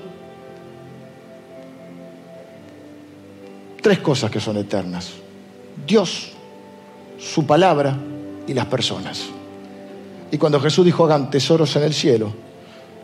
[3.83, 5.11] tres cosas que son eternas.
[5.85, 6.35] Dios,
[7.19, 7.99] su palabra
[8.47, 9.25] y las personas.
[10.31, 12.46] Y cuando Jesús dijo hagan tesoros en el cielo,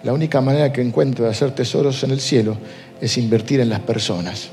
[0.03, 2.57] la única manera que encuentro de hacer tesoros en el cielo
[3.00, 4.50] es invertir en las personas.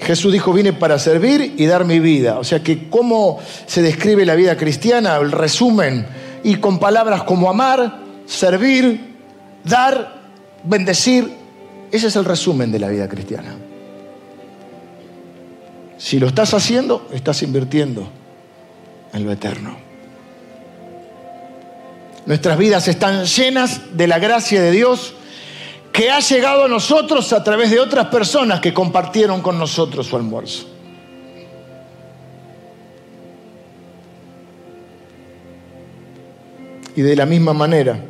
[0.00, 2.38] Jesús dijo, vine para servir y dar mi vida.
[2.38, 6.06] O sea que cómo se describe la vida cristiana, el resumen,
[6.42, 9.14] y con palabras como amar, servir,
[9.64, 10.22] dar,
[10.64, 11.30] bendecir,
[11.90, 13.54] ese es el resumen de la vida cristiana.
[16.02, 18.08] Si lo estás haciendo, estás invirtiendo
[19.12, 19.76] en lo eterno.
[22.26, 25.14] Nuestras vidas están llenas de la gracia de Dios
[25.92, 30.16] que ha llegado a nosotros a través de otras personas que compartieron con nosotros su
[30.16, 30.66] almuerzo.
[36.96, 38.00] Y de la misma manera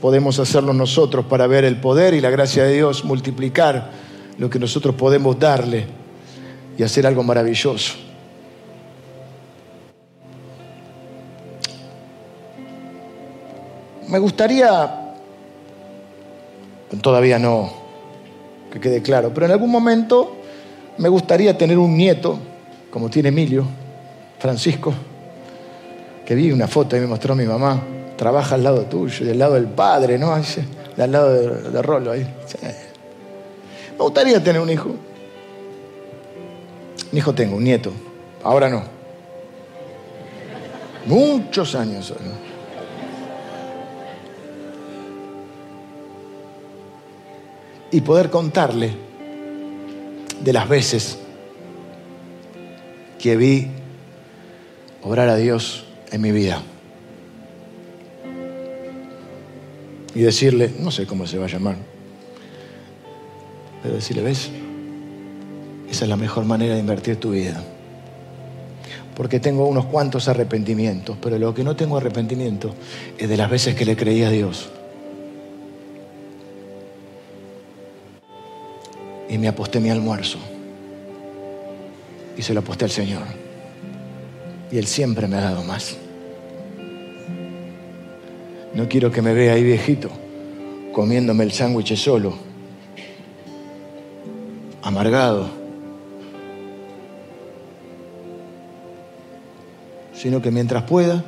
[0.00, 3.90] podemos hacerlo nosotros para ver el poder y la gracia de Dios multiplicar
[4.38, 6.00] lo que nosotros podemos darle
[6.76, 7.94] y hacer algo maravilloso.
[14.08, 15.14] Me gustaría,
[17.00, 17.72] todavía no,
[18.70, 20.36] que quede claro, pero en algún momento
[20.98, 22.38] me gustaría tener un nieto,
[22.90, 23.64] como tiene Emilio,
[24.38, 24.92] Francisco,
[26.26, 27.82] que vi una foto y me mostró mi mamá,
[28.16, 30.34] trabaja al lado tuyo, del lado del padre, ¿no?
[30.34, 32.12] al lado de, de Rolo.
[32.12, 32.24] Me
[33.98, 34.90] gustaría tener un hijo.
[37.12, 37.92] Un hijo tengo, un nieto.
[38.42, 38.82] Ahora no.
[41.06, 42.12] Muchos años.
[47.90, 48.92] Y poder contarle
[50.42, 51.18] de las veces
[53.18, 53.68] que vi
[55.02, 56.62] obrar a Dios en mi vida.
[60.14, 61.76] Y decirle, no sé cómo se va a llamar,
[63.82, 64.50] pero decirle, ¿ves?
[65.92, 67.62] Esa es la mejor manera de invertir tu vida.
[69.14, 72.74] Porque tengo unos cuantos arrepentimientos, pero lo que no tengo arrepentimiento
[73.18, 74.70] es de las veces que le creí a Dios.
[79.28, 80.38] Y me aposté mi almuerzo.
[82.38, 83.24] Y se lo aposté al Señor.
[84.70, 85.94] Y Él siempre me ha dado más.
[88.72, 90.08] No quiero que me vea ahí viejito
[90.94, 92.34] comiéndome el sándwich solo,
[94.82, 95.61] amargado
[100.14, 101.22] sino que mientras pueda,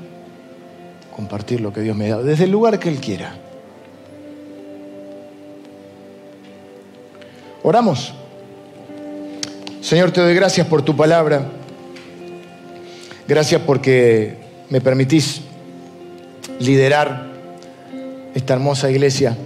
[1.15, 3.35] compartir lo que Dios me ha dado, desde el lugar que Él quiera.
[7.63, 8.13] Oramos.
[9.81, 11.47] Señor, te doy gracias por tu palabra.
[13.27, 14.37] Gracias porque
[14.69, 15.41] me permitís
[16.59, 17.33] liderar
[18.35, 19.37] esta hermosa iglesia,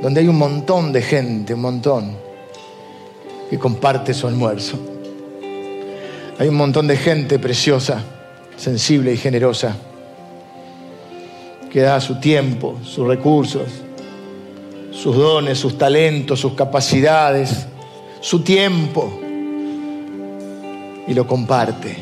[0.00, 2.16] donde hay un montón de gente, un montón,
[3.50, 4.78] que comparte su almuerzo.
[6.38, 8.02] Hay un montón de gente preciosa
[8.62, 9.74] sensible y generosa,
[11.68, 13.68] que da su tiempo, sus recursos,
[14.92, 17.66] sus dones, sus talentos, sus capacidades,
[18.20, 19.20] su tiempo,
[21.08, 21.96] y lo comparte.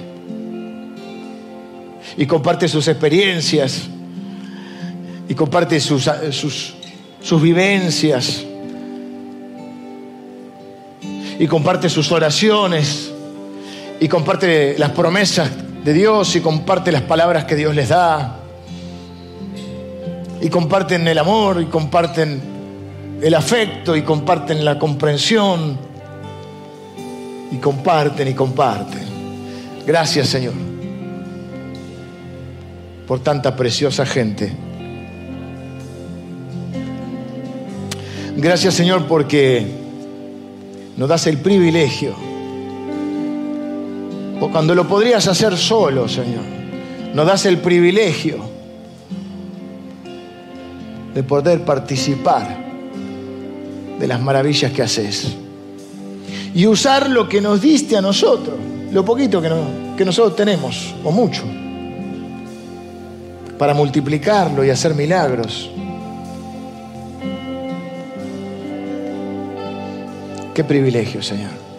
[2.19, 3.89] Y comparte sus experiencias,
[5.31, 8.45] y comparte sus, sus, vivencias,
[11.39, 13.11] y comparte sus oraciones,
[13.99, 15.51] y comparte las promesas
[15.85, 18.37] de Dios y comparte las palabras que Dios les da.
[20.41, 22.41] Y comparten el amor y comparten
[23.23, 25.79] el afecto y comparten la comprensión.
[27.51, 29.11] Y comparten y comparten.
[29.87, 30.55] Gracias, Señor,
[33.07, 34.53] por tanta preciosa gente.
[38.37, 39.67] Gracias, Señor, porque
[40.97, 42.15] nos das el privilegio,
[44.49, 46.45] cuando lo podrías hacer solo, Señor,
[47.15, 48.39] nos das el privilegio
[51.15, 52.57] de poder participar
[53.99, 55.37] de las maravillas que haces
[56.55, 58.57] y usar lo que nos diste a nosotros,
[58.91, 59.51] lo poquito que,
[59.97, 61.43] que nosotros tenemos, o mucho,
[63.59, 65.71] para multiplicarlo y hacer milagros.
[70.55, 71.70] Qué privilegio, Señor.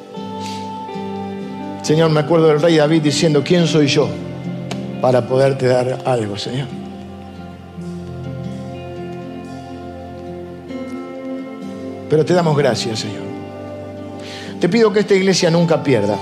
[1.92, 4.08] Señor, me acuerdo del rey David diciendo, ¿quién soy yo
[5.02, 6.70] para poderte dar algo, Señor?
[12.10, 13.24] Pero te damos gracias, Señor.
[14.62, 16.18] Te pido que esta iglesia nunca pierda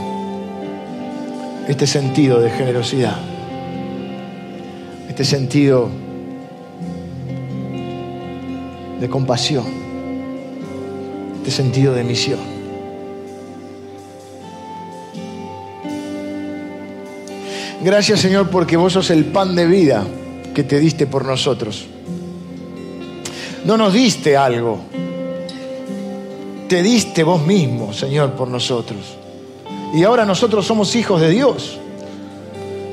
[1.68, 3.18] este sentido de generosidad,
[5.08, 5.88] este sentido
[9.00, 9.66] de compasión,
[11.38, 12.49] este sentido de misión.
[17.82, 20.06] Gracias Señor porque vos sos el pan de vida
[20.54, 21.86] que te diste por nosotros.
[23.64, 24.80] No nos diste algo,
[26.68, 29.00] te diste vos mismo, Señor, por nosotros.
[29.94, 31.78] Y ahora nosotros somos hijos de Dios,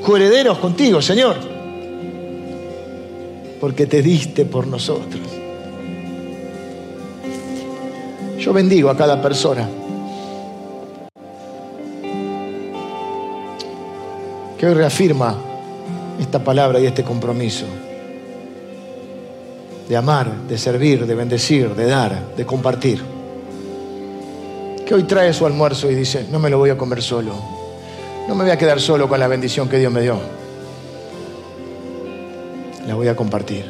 [0.05, 1.35] coherederos contigo, Señor,
[3.59, 5.21] porque te diste por nosotros.
[8.39, 9.67] Yo bendigo a cada persona
[14.57, 15.35] que hoy reafirma
[16.19, 17.65] esta palabra y este compromiso
[19.87, 23.17] de amar, de servir, de bendecir, de dar, de compartir
[24.87, 27.33] que hoy trae su almuerzo y dice, no me lo voy a comer solo,
[28.25, 30.17] no me voy a quedar solo con la bendición que Dios me dio,
[32.87, 33.65] la voy a compartir.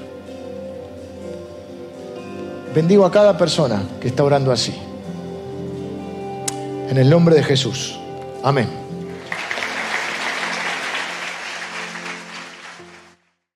[2.76, 4.76] Bendigo a cada persona que está orando así.
[6.90, 8.00] En el nombre de Jesús.
[8.44, 8.87] Amén.